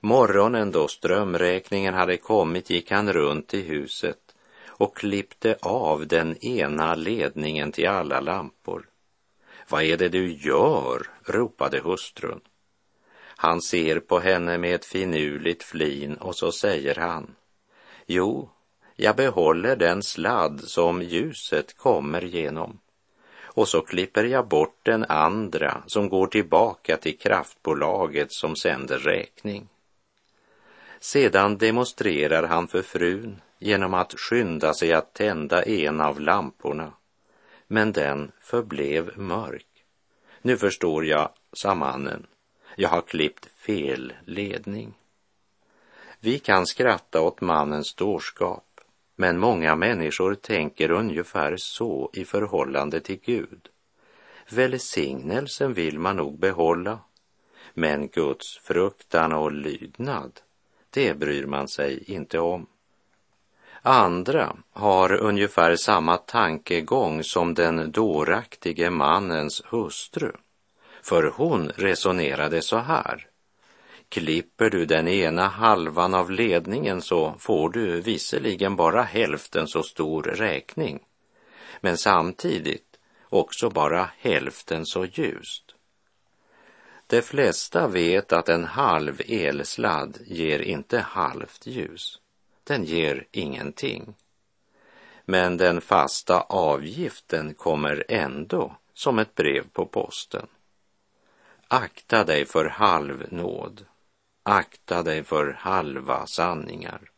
Morgonen 0.00 0.70
då 0.70 0.88
strömräkningen 0.88 1.94
hade 1.94 2.16
kommit 2.16 2.70
gick 2.70 2.90
han 2.90 3.12
runt 3.12 3.54
i 3.54 3.60
huset 3.60 4.23
och 4.76 4.96
klippte 4.96 5.56
av 5.60 6.06
den 6.06 6.44
ena 6.44 6.94
ledningen 6.94 7.72
till 7.72 7.88
alla 7.88 8.20
lampor. 8.20 8.88
Vad 9.68 9.82
är 9.82 9.96
det 9.96 10.08
du 10.08 10.32
gör? 10.32 11.06
ropade 11.24 11.80
hustrun. 11.80 12.40
Han 13.36 13.60
ser 13.62 14.00
på 14.00 14.18
henne 14.18 14.58
med 14.58 14.74
ett 14.74 14.84
finurligt 14.84 15.62
flin 15.62 16.14
och 16.14 16.36
så 16.36 16.52
säger 16.52 16.94
han, 16.94 17.34
jo, 18.06 18.50
jag 18.96 19.16
behåller 19.16 19.76
den 19.76 20.02
sladd 20.02 20.60
som 20.60 21.02
ljuset 21.02 21.76
kommer 21.76 22.22
genom 22.22 22.80
och 23.54 23.68
så 23.68 23.80
klipper 23.80 24.24
jag 24.24 24.48
bort 24.48 24.78
den 24.82 25.04
andra 25.04 25.82
som 25.86 26.08
går 26.08 26.26
tillbaka 26.26 26.96
till 26.96 27.18
kraftbolaget 27.18 28.32
som 28.32 28.56
sänder 28.56 28.98
räkning. 28.98 29.68
Sedan 31.00 31.58
demonstrerar 31.58 32.42
han 32.42 32.68
för 32.68 32.82
frun 32.82 33.40
genom 33.64 33.94
att 33.94 34.20
skynda 34.20 34.74
sig 34.74 34.92
att 34.92 35.14
tända 35.14 35.62
en 35.62 36.00
av 36.00 36.20
lamporna, 36.20 36.92
men 37.66 37.92
den 37.92 38.32
förblev 38.40 39.18
mörk. 39.18 39.66
Nu 40.42 40.56
förstår 40.56 41.04
jag, 41.04 41.30
sa 41.52 41.74
mannen, 41.74 42.26
jag 42.76 42.88
har 42.88 43.00
klippt 43.00 43.46
fel 43.46 44.12
ledning. 44.24 44.94
Vi 46.20 46.38
kan 46.38 46.66
skratta 46.66 47.20
åt 47.20 47.40
mannens 47.40 47.94
dårskap, 47.94 48.80
men 49.16 49.38
många 49.38 49.76
människor 49.76 50.34
tänker 50.34 50.90
ungefär 50.90 51.56
så 51.56 52.10
i 52.12 52.24
förhållande 52.24 53.00
till 53.00 53.20
Gud. 53.24 53.68
Välsignelsen 54.50 55.74
vill 55.74 55.98
man 55.98 56.16
nog 56.16 56.38
behålla, 56.38 56.98
men 57.74 58.08
Guds 58.08 58.58
fruktan 58.58 59.32
och 59.32 59.52
lydnad, 59.52 60.40
det 60.90 61.18
bryr 61.18 61.46
man 61.46 61.68
sig 61.68 62.04
inte 62.12 62.38
om. 62.38 62.66
Andra 63.86 64.56
har 64.72 65.12
ungefär 65.12 65.76
samma 65.76 66.16
tankegång 66.16 67.24
som 67.24 67.54
den 67.54 67.92
dåraktige 67.92 68.90
mannens 68.90 69.62
hustru. 69.64 70.32
För 71.02 71.22
hon 71.22 71.68
resonerade 71.68 72.62
så 72.62 72.78
här. 72.78 73.26
Klipper 74.08 74.70
du 74.70 74.86
den 74.86 75.08
ena 75.08 75.48
halvan 75.48 76.14
av 76.14 76.30
ledningen 76.30 77.02
så 77.02 77.34
får 77.38 77.70
du 77.70 78.00
visserligen 78.00 78.76
bara 78.76 79.02
hälften 79.02 79.68
så 79.68 79.82
stor 79.82 80.22
räkning, 80.22 81.00
men 81.80 81.96
samtidigt 81.96 82.98
också 83.28 83.70
bara 83.70 84.10
hälften 84.18 84.86
så 84.86 85.04
ljust. 85.04 85.74
De 87.06 87.22
flesta 87.22 87.88
vet 87.88 88.32
att 88.32 88.48
en 88.48 88.64
halv 88.64 89.20
elsladd 89.28 90.18
ger 90.26 90.58
inte 90.58 90.98
halvt 90.98 91.66
ljus. 91.66 92.20
Den 92.64 92.84
ger 92.84 93.26
ingenting. 93.30 94.14
Men 95.24 95.56
den 95.56 95.80
fasta 95.80 96.40
avgiften 96.40 97.54
kommer 97.54 98.04
ändå 98.08 98.76
som 98.94 99.18
ett 99.18 99.34
brev 99.34 99.64
på 99.72 99.86
posten. 99.86 100.46
Akta 101.68 102.24
dig 102.24 102.44
för 102.44 102.64
halvnåd. 102.64 103.86
Akta 104.42 105.02
dig 105.02 105.24
för 105.24 105.52
halva 105.52 106.26
sanningar. 106.26 107.10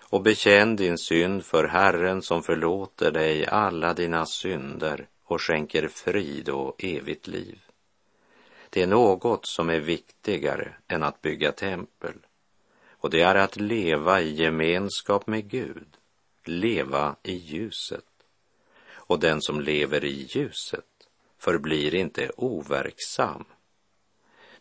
Och 0.00 0.22
bekänn 0.22 0.76
din 0.76 0.98
synd 0.98 1.44
för 1.44 1.64
Herren 1.64 2.22
som 2.22 2.42
förlåter 2.42 3.10
dig 3.10 3.46
alla 3.46 3.94
dina 3.94 4.26
synder 4.26 5.06
och 5.24 5.42
skänker 5.42 5.88
frid 5.88 6.48
och 6.48 6.84
evigt 6.84 7.26
liv. 7.26 7.58
Det 8.70 8.82
är 8.82 8.86
något 8.86 9.46
som 9.46 9.70
är 9.70 9.80
viktigare 9.80 10.74
än 10.88 11.02
att 11.02 11.22
bygga 11.22 11.52
tempel 11.52 12.14
och 13.02 13.10
det 13.10 13.20
är 13.20 13.34
att 13.34 13.56
leva 13.56 14.20
i 14.20 14.34
gemenskap 14.34 15.26
med 15.26 15.50
Gud, 15.50 15.96
leva 16.44 17.16
i 17.22 17.32
ljuset. 17.32 18.04
Och 18.90 19.20
den 19.20 19.42
som 19.42 19.60
lever 19.60 20.04
i 20.04 20.26
ljuset 20.30 21.08
förblir 21.38 21.94
inte 21.94 22.30
overksam. 22.36 23.44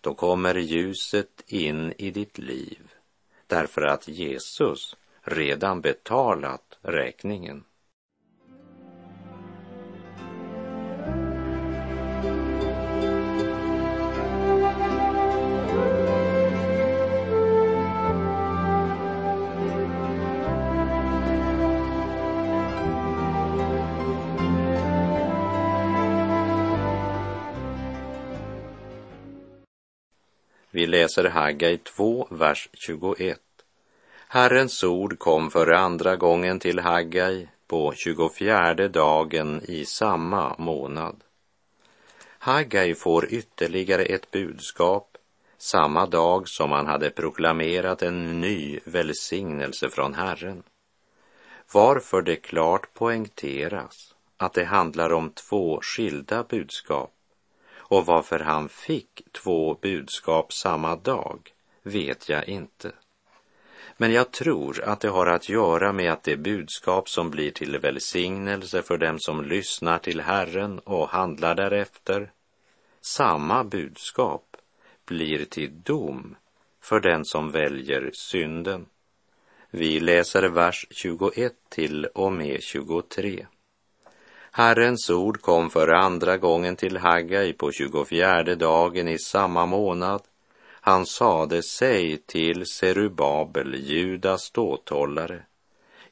Då 0.02 0.14
kommer 0.14 0.56
ljuset 0.56 1.44
in 1.48 1.94
i 1.98 2.12
ditt 2.12 2.38
liv 2.38 2.92
därför 3.48 3.82
att 3.82 4.08
Jesus 4.08 4.96
redan 5.22 5.82
betalat 5.82 6.78
räkningen. 6.82 7.64
Läser 30.92 31.24
Haggai 31.24 31.78
2, 31.78 32.28
vers 32.30 32.70
21. 32.74 33.40
Herrens 34.28 34.84
ord 34.84 35.20
kom 35.20 35.52
för 35.52 35.72
andra 35.72 36.16
gången 36.16 36.60
till 36.60 36.80
Haggai 36.80 37.48
på 37.68 37.94
24 37.96 38.88
dagen 38.88 39.62
i 39.68 39.86
samma 39.86 40.56
månad. 40.58 41.24
Haggai 42.40 42.96
får 42.96 43.34
ytterligare 43.34 44.04
ett 44.04 44.32
budskap 44.32 45.18
samma 45.58 46.06
dag 46.06 46.50
som 46.50 46.72
han 46.72 46.88
hade 46.88 47.10
proklamerat 47.10 48.02
en 48.02 48.42
ny 48.42 48.80
välsignelse 48.86 49.90
från 49.90 50.14
Herren. 50.14 50.64
Varför 51.74 52.22
det 52.22 52.36
klart 52.36 52.94
poängteras 52.94 54.16
att 54.38 54.54
det 54.54 54.66
handlar 54.66 55.14
om 55.14 55.30
två 55.30 55.80
skilda 55.82 56.44
budskap 56.44 57.14
och 57.92 58.06
varför 58.06 58.40
han 58.40 58.70
fick 58.70 59.22
två 59.32 59.78
budskap 59.82 60.54
samma 60.54 60.96
dag 60.96 61.40
vet 61.84 62.30
jag 62.30 62.48
inte. 62.48 62.92
Men 63.98 64.12
jag 64.12 64.32
tror 64.32 64.84
att 64.84 65.00
det 65.00 65.10
har 65.10 65.28
att 65.28 65.50
göra 65.50 65.94
med 65.94 66.12
att 66.12 66.24
det 66.24 66.38
budskap 66.38 67.10
som 67.10 67.30
blir 67.30 67.52
till 67.52 67.78
välsignelse 67.78 68.82
för 68.82 68.98
dem 68.98 69.20
som 69.20 69.46
lyssnar 69.46 69.98
till 70.00 70.22
Herren 70.22 70.80
och 70.80 71.10
handlar 71.10 71.56
därefter, 71.56 72.32
samma 73.02 73.64
budskap 73.64 74.58
blir 75.06 75.46
till 75.46 75.82
dom 75.82 76.36
för 76.82 77.00
den 77.00 77.26
som 77.26 77.52
väljer 77.52 78.10
synden. 78.14 78.86
Vi 79.70 80.00
läser 80.00 80.44
vers 80.44 80.86
21 80.92 81.54
till 81.70 82.06
och 82.06 82.34
med 82.34 82.64
23. 82.64 83.46
Herrens 84.52 85.10
ord 85.10 85.42
kom 85.42 85.70
för 85.70 85.88
andra 85.88 86.38
gången 86.38 86.76
till 86.76 86.98
Haggai 86.98 87.54
på 87.54 87.72
tjugofjärde 87.72 88.56
dagen 88.56 89.08
i 89.08 89.20
samma 89.20 89.66
månad. 89.66 90.22
Han 90.82 91.06
sade, 91.06 91.64
sig 91.64 92.18
till 92.18 92.66
Serubabel, 92.66 93.76
Judas 93.76 94.42
ståthållare, 94.42 95.44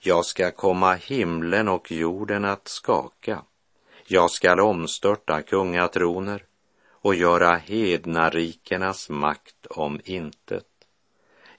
jag 0.02 0.25
ska 0.25 0.52
komma 0.52 0.93
himlen 0.93 1.67
och 1.67 1.91
jorden 1.91 2.45
att 2.45 2.67
skaka. 2.67 3.41
Jag 4.08 4.32
skall 4.32 4.60
omstörta 4.60 5.41
kungatroner 5.41 6.43
och 6.91 7.15
göra 7.15 7.56
hednarikernas 7.56 9.10
makt 9.10 9.65
om 9.69 10.02
intet. 10.04 10.65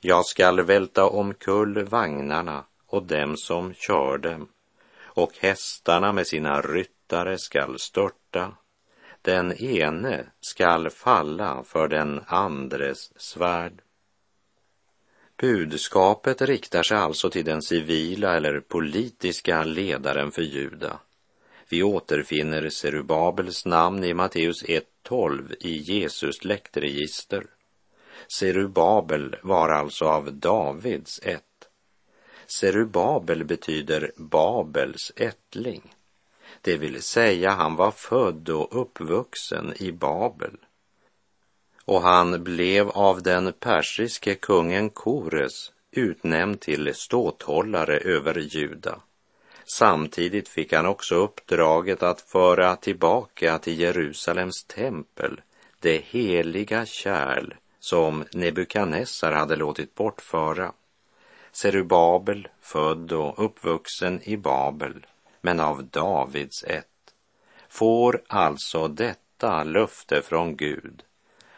Jag 0.01 0.27
skall 0.27 0.61
välta 0.61 1.07
omkull 1.07 1.85
vagnarna 1.85 2.65
och 2.87 3.03
dem 3.03 3.37
som 3.37 3.75
kör 3.75 4.19
dem 4.19 4.49
och 5.15 5.33
hästarna 5.39 6.13
med 6.13 6.27
sina 6.27 6.61
ryttare 6.61 7.39
skall 7.39 7.79
störta. 7.79 8.57
Den 9.23 9.53
ene 9.53 10.27
skall 10.41 10.91
falla 10.91 11.63
för 11.65 11.89
den 11.89 12.21
andres 12.27 13.21
svärd. 13.21 13.83
Budskapet 15.41 16.43
riktar 16.43 16.83
sig 16.83 16.97
alltså 16.97 17.31
till 17.31 17.45
den 17.45 17.63
civila 17.63 18.37
eller 18.37 18.61
politiska 18.61 19.65
ledaren 19.65 20.31
för 20.31 20.43
Juda. 20.43 21.01
Vi 21.69 21.83
återfinner 21.83 22.69
Serubabels 22.69 23.67
namn 23.67 24.05
i 24.05 24.15
Matteus 24.15 24.65
1.12 24.65 25.55
i 25.61 25.77
Jesus 25.77 26.37
släktregister. 26.37 27.47
Serubabel 28.29 29.37
var 29.43 29.69
alltså 29.69 30.05
av 30.05 30.33
Davids 30.33 31.21
ett 31.23 31.50
Serubabel 32.51 33.45
betyder 33.45 34.13
Babels 34.17 35.13
ättling. 35.17 35.95
Det 36.61 36.77
vill 36.77 37.03
säga 37.03 37.51
han 37.51 37.77
var 37.77 37.91
född 37.91 38.49
och 38.49 38.81
uppvuxen 38.81 39.75
i 39.77 39.93
Babel. 39.93 40.57
Och 41.85 42.03
han 42.03 42.45
blev 42.45 42.89
av 42.89 43.23
den 43.23 43.53
persiske 43.53 44.35
kungen 44.35 44.91
Kores 44.91 45.73
utnämnd 45.91 46.61
till 46.61 46.95
ståthållare 46.95 47.99
över 47.99 48.39
Juda. 48.39 49.01
Samtidigt 49.77 50.49
fick 50.49 50.73
han 50.73 50.87
också 50.87 51.15
uppdraget 51.15 52.03
att 52.03 52.21
föra 52.21 52.77
tillbaka 52.77 53.59
till 53.59 53.81
Jerusalems 53.81 54.65
tempel 54.65 55.41
det 55.81 56.05
heliga 56.05 56.87
kärl 56.87 57.55
som 57.81 58.25
Nebukadnessar 58.33 59.33
hade 59.33 59.57
låtit 59.57 59.95
bortföra. 59.95 60.73
Serubabel, 61.53 62.49
född 62.61 63.13
och 63.13 63.45
uppvuxen 63.45 64.21
i 64.23 64.37
Babel, 64.37 65.07
men 65.41 65.61
av 65.61 65.85
Davids 65.85 66.65
ett, 66.65 66.87
får 67.69 68.23
alltså 68.27 68.89
detta 68.89 69.65
löfte 69.65 70.23
från 70.23 70.57
Gud. 70.57 71.03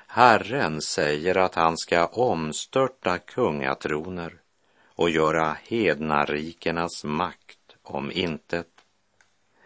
Herren 0.07 0.81
säger 0.81 1.37
att 1.37 1.55
han 1.55 1.78
ska 1.78 2.07
omstörta 2.07 3.18
kungatroner 3.18 4.40
och 4.94 5.11
göra 5.11 5.57
hednarikernas 5.68 7.05
makt 7.05 7.76
om 7.83 8.12
intet. 8.12 8.68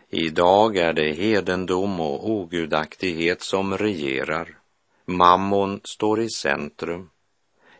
Idag 0.08 0.76
är 0.76 0.92
det 0.92 1.12
hedendom 1.12 2.00
och 2.00 2.30
ogudaktighet 2.30 3.42
som 3.42 3.78
regerar. 3.78 4.58
Mammon 5.04 5.80
står 5.84 6.20
i 6.20 6.30
centrum. 6.30 7.10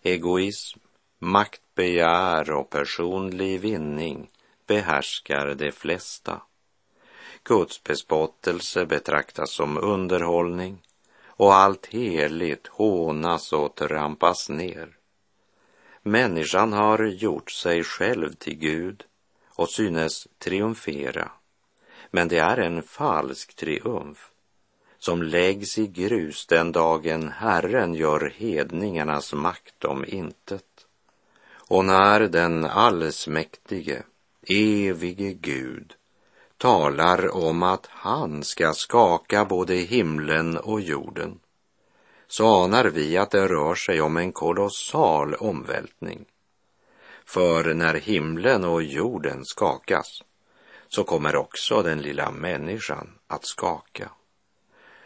Egoism, 0.02 0.78
makt 1.18 1.61
begär 1.76 2.50
och 2.50 2.70
personlig 2.70 3.60
vinning 3.60 4.30
behärskar 4.66 5.54
de 5.54 5.72
flesta. 5.72 6.40
Guds 7.44 7.82
bespottelse 7.82 8.86
betraktas 8.86 9.50
som 9.50 9.78
underhållning 9.78 10.82
och 11.26 11.54
allt 11.54 11.86
heligt 11.86 12.66
hånas 12.66 13.52
och 13.52 13.74
trampas 13.74 14.48
ner. 14.48 14.96
Människan 16.02 16.72
har 16.72 17.04
gjort 17.04 17.50
sig 17.50 17.84
själv 17.84 18.32
till 18.32 18.58
Gud 18.58 19.04
och 19.46 19.70
synes 19.70 20.28
triumfera. 20.38 21.30
Men 22.10 22.28
det 22.28 22.38
är 22.38 22.56
en 22.56 22.82
falsk 22.82 23.56
triumf 23.56 24.30
som 24.98 25.22
läggs 25.22 25.78
i 25.78 25.86
grus 25.86 26.46
den 26.46 26.72
dagen 26.72 27.28
Herren 27.28 27.94
gör 27.94 28.32
hedningarnas 28.36 29.32
makt 29.32 29.84
om 29.84 30.04
intet. 30.04 30.86
Och 31.68 31.85
när 31.85 32.20
den 32.20 32.64
allsmäktige, 32.64 34.02
evige 34.48 35.33
Gud 35.33 35.94
talar 36.57 37.37
om 37.37 37.62
att 37.62 37.87
han 37.90 38.44
ska 38.44 38.72
skaka 38.72 39.44
både 39.44 39.74
himlen 39.74 40.57
och 40.57 40.81
jorden 40.81 41.38
så 42.29 42.64
anar 42.64 42.85
vi 42.85 43.16
att 43.16 43.31
det 43.31 43.48
rör 43.48 43.74
sig 43.74 44.00
om 44.00 44.16
en 44.16 44.33
kolossal 44.33 45.35
omvältning. 45.35 46.24
För 47.24 47.74
när 47.74 47.94
himlen 47.94 48.64
och 48.64 48.83
jorden 48.83 49.44
skakas 49.44 50.22
så 50.88 51.05
kommer 51.05 51.37
också 51.37 51.83
den 51.83 52.02
lilla 52.02 52.31
människan 52.31 53.11
att 53.26 53.46
skaka. 53.46 54.11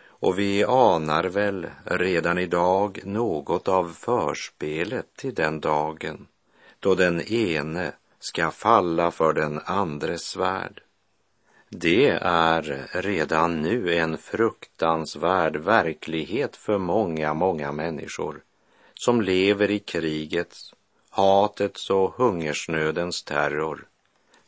Och 0.07 0.39
vi 0.39 0.65
anar 0.65 1.25
väl 1.25 1.67
redan 1.85 2.39
idag 2.39 3.01
något 3.05 3.69
av 3.69 3.93
förspelet 3.93 5.17
till 5.17 5.35
den 5.35 5.61
dagen 5.61 6.27
då 6.81 6.95
den 6.95 7.21
ene 7.21 7.93
ska 8.19 8.51
falla 8.51 9.11
för 9.11 9.33
den 9.33 9.61
andres 9.65 10.23
svärd. 10.23 10.83
Det 11.69 12.09
är 12.23 12.89
redan 12.93 13.63
nu 13.63 13.95
en 13.95 14.19
fruktansvärd 14.19 15.57
verklighet 15.57 16.57
för 16.57 16.79
många, 16.79 17.35
många 17.35 17.73
människor 17.73 18.43
som 18.95 19.21
lever 19.21 19.71
i 19.71 19.79
krigets, 19.79 20.75
hatets 21.11 21.91
och 21.91 22.15
hungersnödens 22.15 23.23
terror 23.23 23.87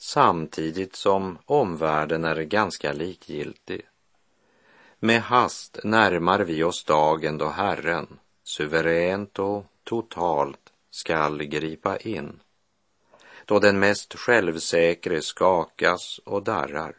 samtidigt 0.03 0.97
som 0.97 1.39
omvärlden 1.45 2.25
är 2.25 2.43
ganska 2.43 2.93
likgiltig. 2.93 3.83
Med 4.99 5.23
hast 5.23 5.79
närmar 5.85 6.41
vi 6.41 6.63
oss 6.63 6.85
dagen 6.85 7.39
då 7.39 7.49
Herren 7.49 8.07
suveränt 8.45 9.39
och 9.39 9.67
totalt 9.85 10.72
skall 10.93 11.43
gripa 11.43 11.97
in. 11.97 12.41
Då 13.45 13.59
den 13.59 13.79
mest 13.79 14.15
självsäkre 14.15 15.23
skakas 15.23 16.19
och 16.25 16.43
darrar 16.43 16.95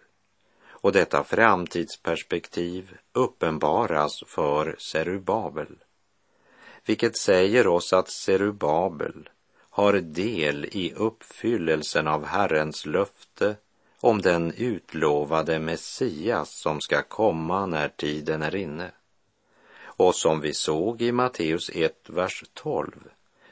och 0.84 0.92
detta 0.92 1.24
framtidsperspektiv 1.24 2.98
uppenbaras 3.14 4.24
för 4.28 4.76
Serubabel, 4.80 5.78
vilket 6.86 7.18
säger 7.18 7.68
oss 7.68 7.94
att 7.94 8.10
Serubabel 8.10 9.30
har 9.70 9.94
del 9.94 10.66
i 10.66 10.94
uppfyllelsen 10.96 12.08
av 12.08 12.26
Herrens 12.26 12.86
löfte 12.86 13.56
om 14.00 14.22
den 14.22 14.54
utlovade 14.54 15.60
Messias 15.60 16.62
som 16.62 16.82
ska 16.82 17.02
komma 17.02 17.66
när 17.66 17.88
tiden 17.88 18.42
är 18.42 18.56
inne. 18.56 18.92
Och 19.82 20.16
som 20.16 20.42
vi 20.42 20.54
såg 20.54 21.02
i 21.02 21.12
Matteus 21.12 21.70
1, 21.74 22.10
vers 22.10 22.44
12, 22.54 22.92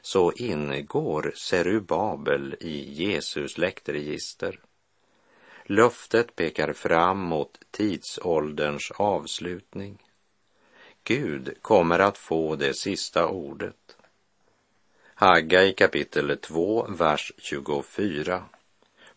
så 0.02 0.32
ingår 0.32 1.32
Serubabel 1.36 2.56
i 2.60 2.92
Jesus 2.92 3.52
släktregister. 3.52 4.60
Löftet 5.64 6.36
pekar 6.36 6.72
fram 6.72 7.18
mot 7.18 7.60
tidsålderns 7.70 8.90
avslutning. 8.90 9.98
Gud 11.04 11.54
kommer 11.62 11.98
att 11.98 12.18
få 12.18 12.56
det 12.56 12.74
sista 12.74 13.28
ordet. 13.28 13.96
Haggai 15.14 15.72
kapitel 15.72 16.38
2, 16.38 16.86
vers 16.88 17.32
24. 17.38 18.44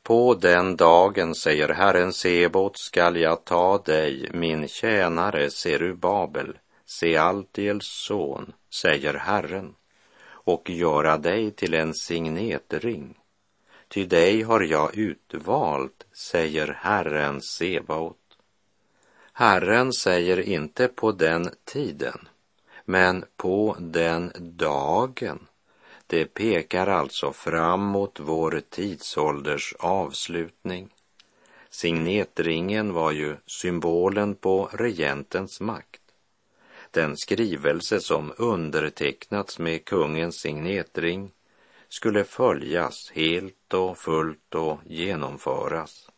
På 0.03 0.33
den 0.33 0.75
dagen, 0.75 1.35
säger 1.35 1.69
Herren 1.69 2.13
Sebot, 2.13 2.77
skall 2.77 3.17
jag 3.17 3.45
ta 3.45 3.77
dig, 3.77 4.29
min 4.33 4.67
tjänare 4.67 5.49
Serubabel, 5.49 6.57
Sealtiels 6.85 7.85
son, 7.85 8.53
säger 8.69 9.13
Herren, 9.13 9.75
och 10.45 10.69
göra 10.69 11.17
dig 11.17 11.51
till 11.51 11.73
en 11.73 11.93
signetring 11.93 13.15
Ty 13.87 14.05
dig 14.05 14.41
har 14.41 14.61
jag 14.61 14.97
utvalt, 14.97 16.05
säger 16.31 16.67
Herren 16.67 17.41
Sebaot. 17.41 18.17
Herren 19.33 19.93
säger 19.93 20.39
inte 20.39 20.87
på 20.87 21.11
den 21.11 21.49
tiden, 21.63 22.27
men 22.85 23.25
på 23.37 23.75
den 23.79 24.31
dagen. 24.39 25.47
Det 26.07 26.25
pekar 26.25 26.87
alltså 26.87 27.33
fram 27.33 27.81
mot 27.81 28.19
vår 28.19 28.61
tidsålders 28.69 29.73
avslutning. 29.79 30.89
Signetringen 31.69 32.93
var 32.93 33.11
ju 33.11 33.35
symbolen 33.45 34.35
på 34.35 34.69
regentens 34.73 35.61
makt. 35.61 36.01
Den 36.95 37.17
skrivelse 37.17 37.99
som 37.99 38.33
undertecknats 38.37 39.59
med 39.59 39.85
kungens 39.85 40.35
signetring 40.39 41.31
skulle 41.89 42.23
följas 42.23 43.11
helt 43.15 43.73
och 43.73 43.97
fullt 43.97 44.55
och 44.55 44.79
genomföras. 44.85 46.09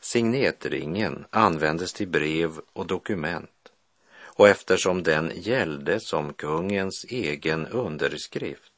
Signetringen 0.00 1.24
användes 1.30 1.92
till 1.92 2.08
brev 2.08 2.50
och 2.72 2.86
dokument 2.86 3.72
och 4.18 4.48
eftersom 4.48 5.02
den 5.02 5.32
gällde 5.34 6.00
som 6.00 6.32
kungens 6.32 7.04
egen 7.04 7.66
underskrift 7.66 8.72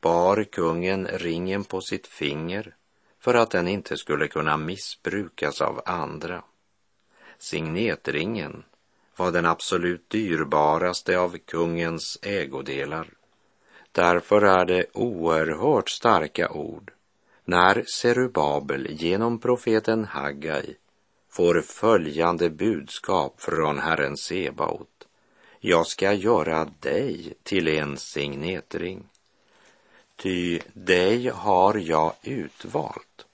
bar 0.00 0.44
kungen 0.44 1.06
ringen 1.06 1.64
på 1.64 1.80
sitt 1.80 2.06
finger 2.06 2.74
för 3.20 3.34
att 3.34 3.50
den 3.50 3.68
inte 3.68 3.96
skulle 3.96 4.28
kunna 4.28 4.56
missbrukas 4.56 5.60
av 5.60 5.82
andra. 5.86 6.44
Signetringen 7.38 8.64
var 9.16 9.32
den 9.32 9.46
absolut 9.46 10.10
dyrbaraste 10.10 11.18
av 11.18 11.38
kungens 11.38 12.18
ägodelar 12.22 13.06
Därför 13.96 14.42
är 14.42 14.64
det 14.64 14.86
oerhört 14.92 15.90
starka 15.90 16.50
ord 16.50 16.92
när 17.44 17.84
Serubabel 17.86 18.86
genom 18.90 19.38
profeten 19.38 20.04
Haggai 20.04 20.74
får 21.30 21.60
följande 21.60 22.50
budskap 22.50 23.40
från 23.40 23.78
Herren 23.78 24.16
Sebaot. 24.16 25.08
Jag 25.60 25.86
ska 25.86 26.12
göra 26.12 26.70
dig 26.80 27.34
till 27.42 27.68
en 27.68 27.96
signetring. 27.96 29.08
Ty 30.16 30.60
dig 30.72 31.28
har 31.34 31.74
jag 31.74 32.12
utvalt. 32.22 33.26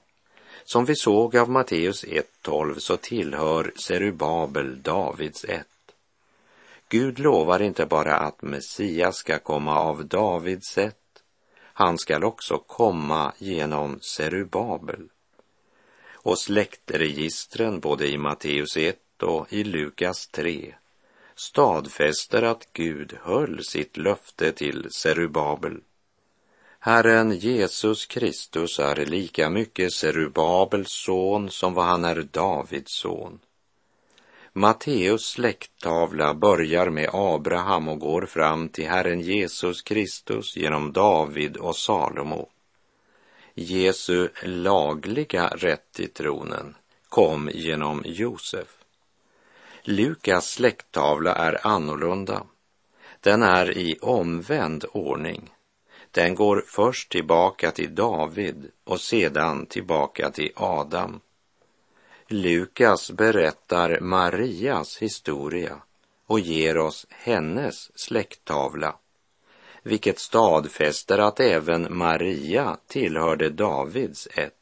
Som 0.64 0.84
vi 0.84 0.96
såg 0.96 1.36
av 1.36 1.50
Matteus 1.50 2.04
1.12 2.04 2.78
så 2.78 2.96
tillhör 2.96 3.72
Serubabel 3.76 4.82
Davids 4.82 5.44
ett. 5.44 5.71
Gud 6.92 7.18
lovar 7.18 7.62
inte 7.62 7.86
bara 7.86 8.16
att 8.16 8.42
Messias 8.42 9.16
ska 9.16 9.38
komma 9.38 9.78
av 9.78 10.06
Davids 10.06 10.68
sätt, 10.68 11.22
han 11.58 11.98
skall 11.98 12.24
också 12.24 12.58
komma 12.58 13.32
genom 13.38 14.00
Serubabel. 14.00 15.08
Och 16.12 16.38
släktregistren 16.38 17.80
både 17.80 18.08
i 18.08 18.18
Matteus 18.18 18.76
1 18.76 19.22
och 19.22 19.52
i 19.52 19.64
Lukas 19.64 20.28
3 20.28 20.74
stadfäster 21.34 22.42
att 22.42 22.72
Gud 22.72 23.18
höll 23.22 23.64
sitt 23.64 23.96
löfte 23.96 24.52
till 24.52 24.88
Serubabel. 24.90 25.80
Herren 26.78 27.32
Jesus 27.32 28.06
Kristus 28.06 28.78
är 28.78 29.06
lika 29.06 29.50
mycket 29.50 29.92
Serubabels 29.92 30.92
son 30.92 31.50
som 31.50 31.74
vad 31.74 31.84
han 31.84 32.04
är 32.04 32.22
Davids 32.22 32.92
son. 32.92 33.40
Matteus 34.54 35.26
släkttavla 35.26 36.34
börjar 36.34 36.90
med 36.90 37.10
Abraham 37.12 37.88
och 37.88 37.98
går 37.98 38.26
fram 38.26 38.68
till 38.68 38.88
Herren 38.88 39.20
Jesus 39.20 39.82
Kristus 39.82 40.56
genom 40.56 40.92
David 40.92 41.56
och 41.56 41.76
Salomo. 41.76 42.48
Jesu 43.54 44.28
lagliga 44.42 45.46
rätt 45.46 45.92
till 45.92 46.10
tronen 46.10 46.74
kom 47.08 47.50
genom 47.54 48.02
Josef. 48.04 48.68
Lukas 49.82 50.50
släkttavla 50.50 51.34
är 51.34 51.66
annorlunda. 51.66 52.46
Den 53.20 53.42
är 53.42 53.78
i 53.78 53.98
omvänd 54.00 54.84
ordning. 54.92 55.50
Den 56.10 56.34
går 56.34 56.64
först 56.66 57.10
tillbaka 57.10 57.70
till 57.70 57.94
David 57.94 58.70
och 58.84 59.00
sedan 59.00 59.66
tillbaka 59.66 60.30
till 60.30 60.52
Adam. 60.56 61.20
Lukas 62.32 63.10
berättar 63.10 64.00
Marias 64.00 64.98
historia 64.98 65.82
och 66.26 66.40
ger 66.40 66.78
oss 66.78 67.06
hennes 67.10 67.98
släkttavla, 67.98 68.96
vilket 69.82 70.18
stadfäster 70.18 71.18
att 71.18 71.40
även 71.40 71.96
Maria 71.96 72.76
tillhörde 72.86 73.50
Davids 73.50 74.28
ett. 74.34 74.54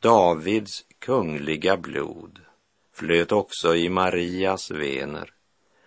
Davids 0.00 0.84
kungliga 0.98 1.76
blod 1.76 2.40
flöt 2.92 3.32
också 3.32 3.76
i 3.76 3.88
Marias 3.88 4.70
vener 4.70 5.32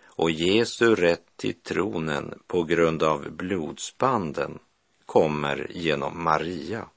och 0.04 0.30
Jesu 0.30 0.94
rätt 0.94 1.36
till 1.36 1.54
tronen 1.54 2.38
på 2.46 2.62
grund 2.62 3.02
av 3.02 3.30
blodsbanden 3.30 4.58
kommer 5.06 5.66
genom 5.70 6.22
Maria. 6.24 6.88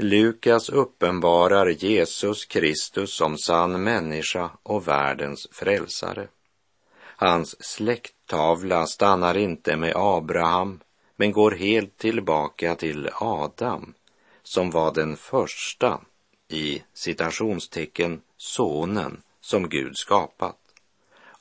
Lukas 0.00 0.68
uppenbarar 0.68 1.66
Jesus 1.68 2.44
Kristus 2.44 3.14
som 3.14 3.38
sann 3.38 3.82
människa 3.82 4.50
och 4.62 4.88
världens 4.88 5.48
frälsare. 5.52 6.28
Hans 7.00 7.64
släkttavla 7.64 8.86
stannar 8.86 9.36
inte 9.36 9.76
med 9.76 9.92
Abraham, 9.96 10.80
men 11.16 11.32
går 11.32 11.50
helt 11.50 11.96
tillbaka 11.96 12.74
till 12.74 13.10
Adam, 13.14 13.94
som 14.42 14.70
var 14.70 14.94
den 14.94 15.16
första, 15.16 16.00
i 16.48 16.82
citationstecken, 16.92 18.20
sonen 18.36 19.22
som 19.40 19.68
Gud 19.68 19.96
skapat. 19.96 20.58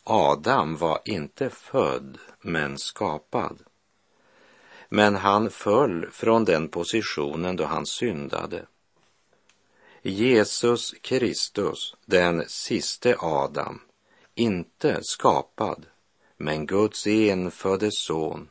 Adam 0.03 0.77
var 0.77 0.99
inte 1.05 1.49
född, 1.49 2.17
men 2.41 2.77
skapad. 2.77 3.66
Men 4.89 5.15
han 5.15 5.49
föll 5.49 6.11
från 6.11 6.45
den 6.45 6.67
positionen 6.67 7.55
då 7.55 7.65
han 7.65 7.85
syndade. 7.85 8.65
Jesus 10.01 10.95
Kristus, 11.01 11.95
den 12.05 12.43
siste 12.47 13.15
Adam, 13.19 13.81
inte 14.35 14.99
skapad, 15.01 15.85
men 16.37 16.65
Guds 16.65 17.07
enfödde 17.07 17.91
son, 17.91 18.49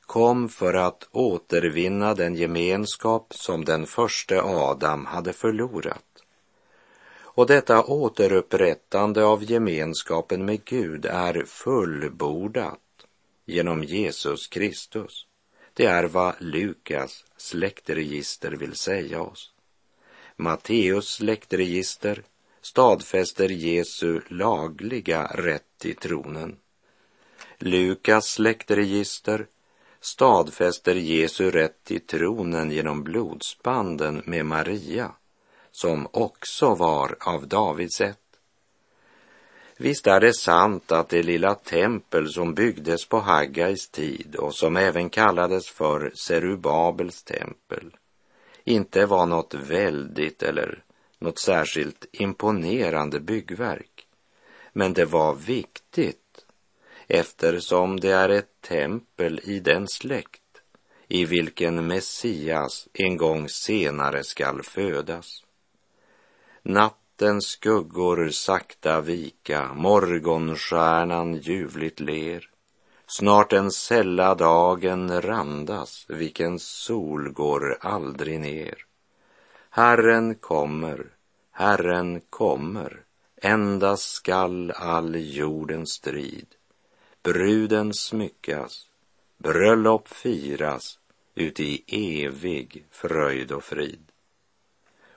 kom 0.00 0.48
för 0.48 0.74
att 0.74 1.08
återvinna 1.10 2.14
den 2.14 2.34
gemenskap 2.34 3.34
som 3.34 3.64
den 3.64 3.86
första 3.86 4.42
Adam 4.42 5.06
hade 5.06 5.32
förlorat. 5.32 6.04
Och 7.40 7.46
detta 7.46 7.84
återupprättande 7.84 9.24
av 9.24 9.44
gemenskapen 9.44 10.44
med 10.44 10.64
Gud 10.64 11.06
är 11.06 11.44
fullbordat 11.46 13.06
genom 13.44 13.84
Jesus 13.84 14.46
Kristus. 14.46 15.26
Det 15.74 15.84
är 15.86 16.04
vad 16.04 16.34
Lukas 16.38 17.24
släktregister 17.36 18.52
vill 18.52 18.74
säga 18.74 19.22
oss. 19.22 19.52
Matteus 20.36 21.08
släktregister 21.14 22.22
stadfäster 22.60 23.48
Jesu 23.48 24.20
lagliga 24.28 25.26
rätt 25.26 25.78
till 25.78 25.96
tronen. 25.96 26.56
Lukas 27.58 28.26
släktregister 28.26 29.46
stadfäster 30.00 30.94
Jesu 30.94 31.50
rätt 31.50 31.84
till 31.84 32.06
tronen 32.06 32.70
genom 32.70 33.02
blodsbanden 33.02 34.22
med 34.24 34.46
Maria, 34.46 35.12
som 35.70 36.08
också 36.12 36.74
var 36.74 37.16
av 37.20 37.48
Davids 37.48 38.00
ett. 38.00 38.29
Visst 39.82 40.06
är 40.06 40.20
det 40.20 40.32
sant 40.32 40.92
att 40.92 41.08
det 41.08 41.22
lilla 41.22 41.54
tempel 41.54 42.32
som 42.32 42.54
byggdes 42.54 43.04
på 43.04 43.18
Haggais 43.18 43.88
tid 43.88 44.36
och 44.36 44.54
som 44.54 44.76
även 44.76 45.10
kallades 45.10 45.68
för 45.68 46.12
Serubabels 46.14 47.22
tempel 47.22 47.96
inte 48.64 49.06
var 49.06 49.26
något 49.26 49.54
väldigt 49.54 50.42
eller 50.42 50.82
något 51.18 51.38
särskilt 51.38 52.06
imponerande 52.12 53.20
byggverk. 53.20 54.06
Men 54.72 54.92
det 54.92 55.04
var 55.04 55.34
viktigt 55.34 56.44
eftersom 57.08 58.00
det 58.00 58.10
är 58.10 58.28
ett 58.28 58.60
tempel 58.60 59.40
i 59.44 59.60
den 59.60 59.88
släkt 59.88 60.62
i 61.08 61.24
vilken 61.24 61.86
Messias 61.86 62.88
en 62.92 63.16
gång 63.16 63.48
senare 63.48 64.24
skall 64.24 64.62
födas. 64.62 65.44
Natt 66.62 66.99
Nattens 67.20 67.46
skuggor 67.46 68.30
sakta 68.30 69.00
vika, 69.00 69.74
morgonstjärnan 69.74 71.34
ljuvligt 71.34 72.00
ler. 72.00 72.50
Snart 73.06 73.50
den 73.50 73.70
sälla 73.70 74.34
dagen 74.34 75.20
randas, 75.20 76.06
vilken 76.08 76.58
sol 76.58 77.32
går 77.32 77.78
aldrig 77.80 78.40
ner. 78.40 78.84
Herren 79.70 80.34
kommer, 80.34 81.06
Herren 81.50 82.20
kommer, 82.30 83.02
endast 83.42 84.14
skall 84.14 84.70
all 84.70 85.14
jordens 85.14 85.92
strid. 85.92 86.46
Bruden 87.22 87.94
smyckas, 87.94 88.86
bröllop 89.38 90.08
firas, 90.08 90.98
uti 91.34 91.84
evig 91.86 92.84
fröjd 92.90 93.52
och 93.52 93.64
frid. 93.64 94.09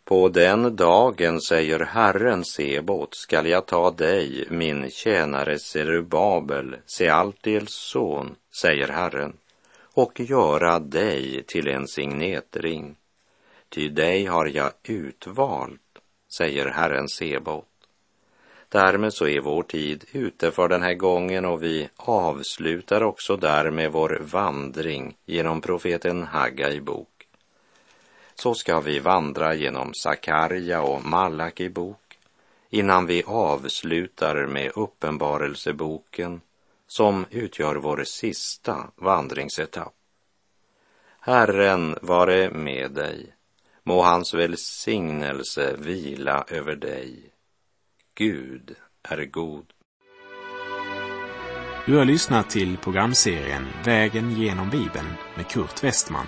På 0.06 0.30
den 0.30 0.76
dagen, 0.76 1.42
säger 1.42 1.80
Herren 1.80 2.46
Sebot, 2.46 3.16
skall 3.16 3.48
jag 3.48 3.66
ta 3.66 3.92
dig, 3.92 4.46
min 4.50 4.90
tjänare 4.90 5.60
Serubabel, 5.60 6.76
Sealtiels 6.86 7.74
son, 7.74 8.36
säger 8.62 8.88
Herren, 8.88 9.38
och 9.94 10.20
göra 10.20 10.80
dig 10.80 11.44
till 11.48 11.68
en 11.68 11.88
signetring. 11.88 12.96
Ty 13.70 13.90
dig 13.90 14.26
har 14.26 14.46
jag 14.46 14.72
utvalt, 14.84 15.82
säger 16.38 16.66
Herren 16.66 17.10
Sebot. 17.10 17.68
Därmed 18.70 19.14
så 19.14 19.28
är 19.28 19.42
vår 19.42 19.64
tid 19.64 20.06
ute 20.12 20.52
för 20.52 20.68
den 20.68 20.82
här 20.82 20.94
gången 20.94 21.46
och 21.46 21.64
vi 21.64 21.90
avslutar 21.96 23.04
också 23.04 23.36
därmed 23.36 23.92
vår 23.92 24.22
vandring 24.22 25.18
genom 25.26 25.62
profeten 25.62 26.24
Haggai 26.24 26.82
bok 26.82 27.13
så 28.36 28.54
ska 28.54 28.80
vi 28.80 29.00
vandra 29.00 29.56
genom 29.56 29.94
Sakarja 29.94 30.82
och 30.82 31.06
Malaki 31.06 31.70
bok 31.70 32.18
innan 32.70 33.06
vi 33.06 33.24
avslutar 33.24 34.48
med 34.48 34.72
Uppenbarelseboken 34.76 36.42
som 36.88 37.26
utgör 37.30 37.76
vår 37.76 38.04
sista 38.04 38.88
vandringsetapp. 38.96 39.94
Herren 41.20 41.96
vare 42.02 42.50
med 42.50 42.92
dig. 42.92 43.36
Må 43.84 44.02
hans 44.02 44.34
välsignelse 44.34 45.76
vila 45.78 46.46
över 46.48 46.76
dig. 46.76 47.34
Gud 48.16 48.76
är 49.04 49.26
god. 49.26 49.66
Du 51.86 51.98
har 51.98 52.06
lyssnat 52.06 52.50
till 52.50 52.78
programserien 52.78 53.68
Vägen 53.86 54.32
genom 54.32 54.70
Bibeln 54.70 55.14
med 55.36 55.48
Kurt 55.48 55.84
Westman 55.84 56.28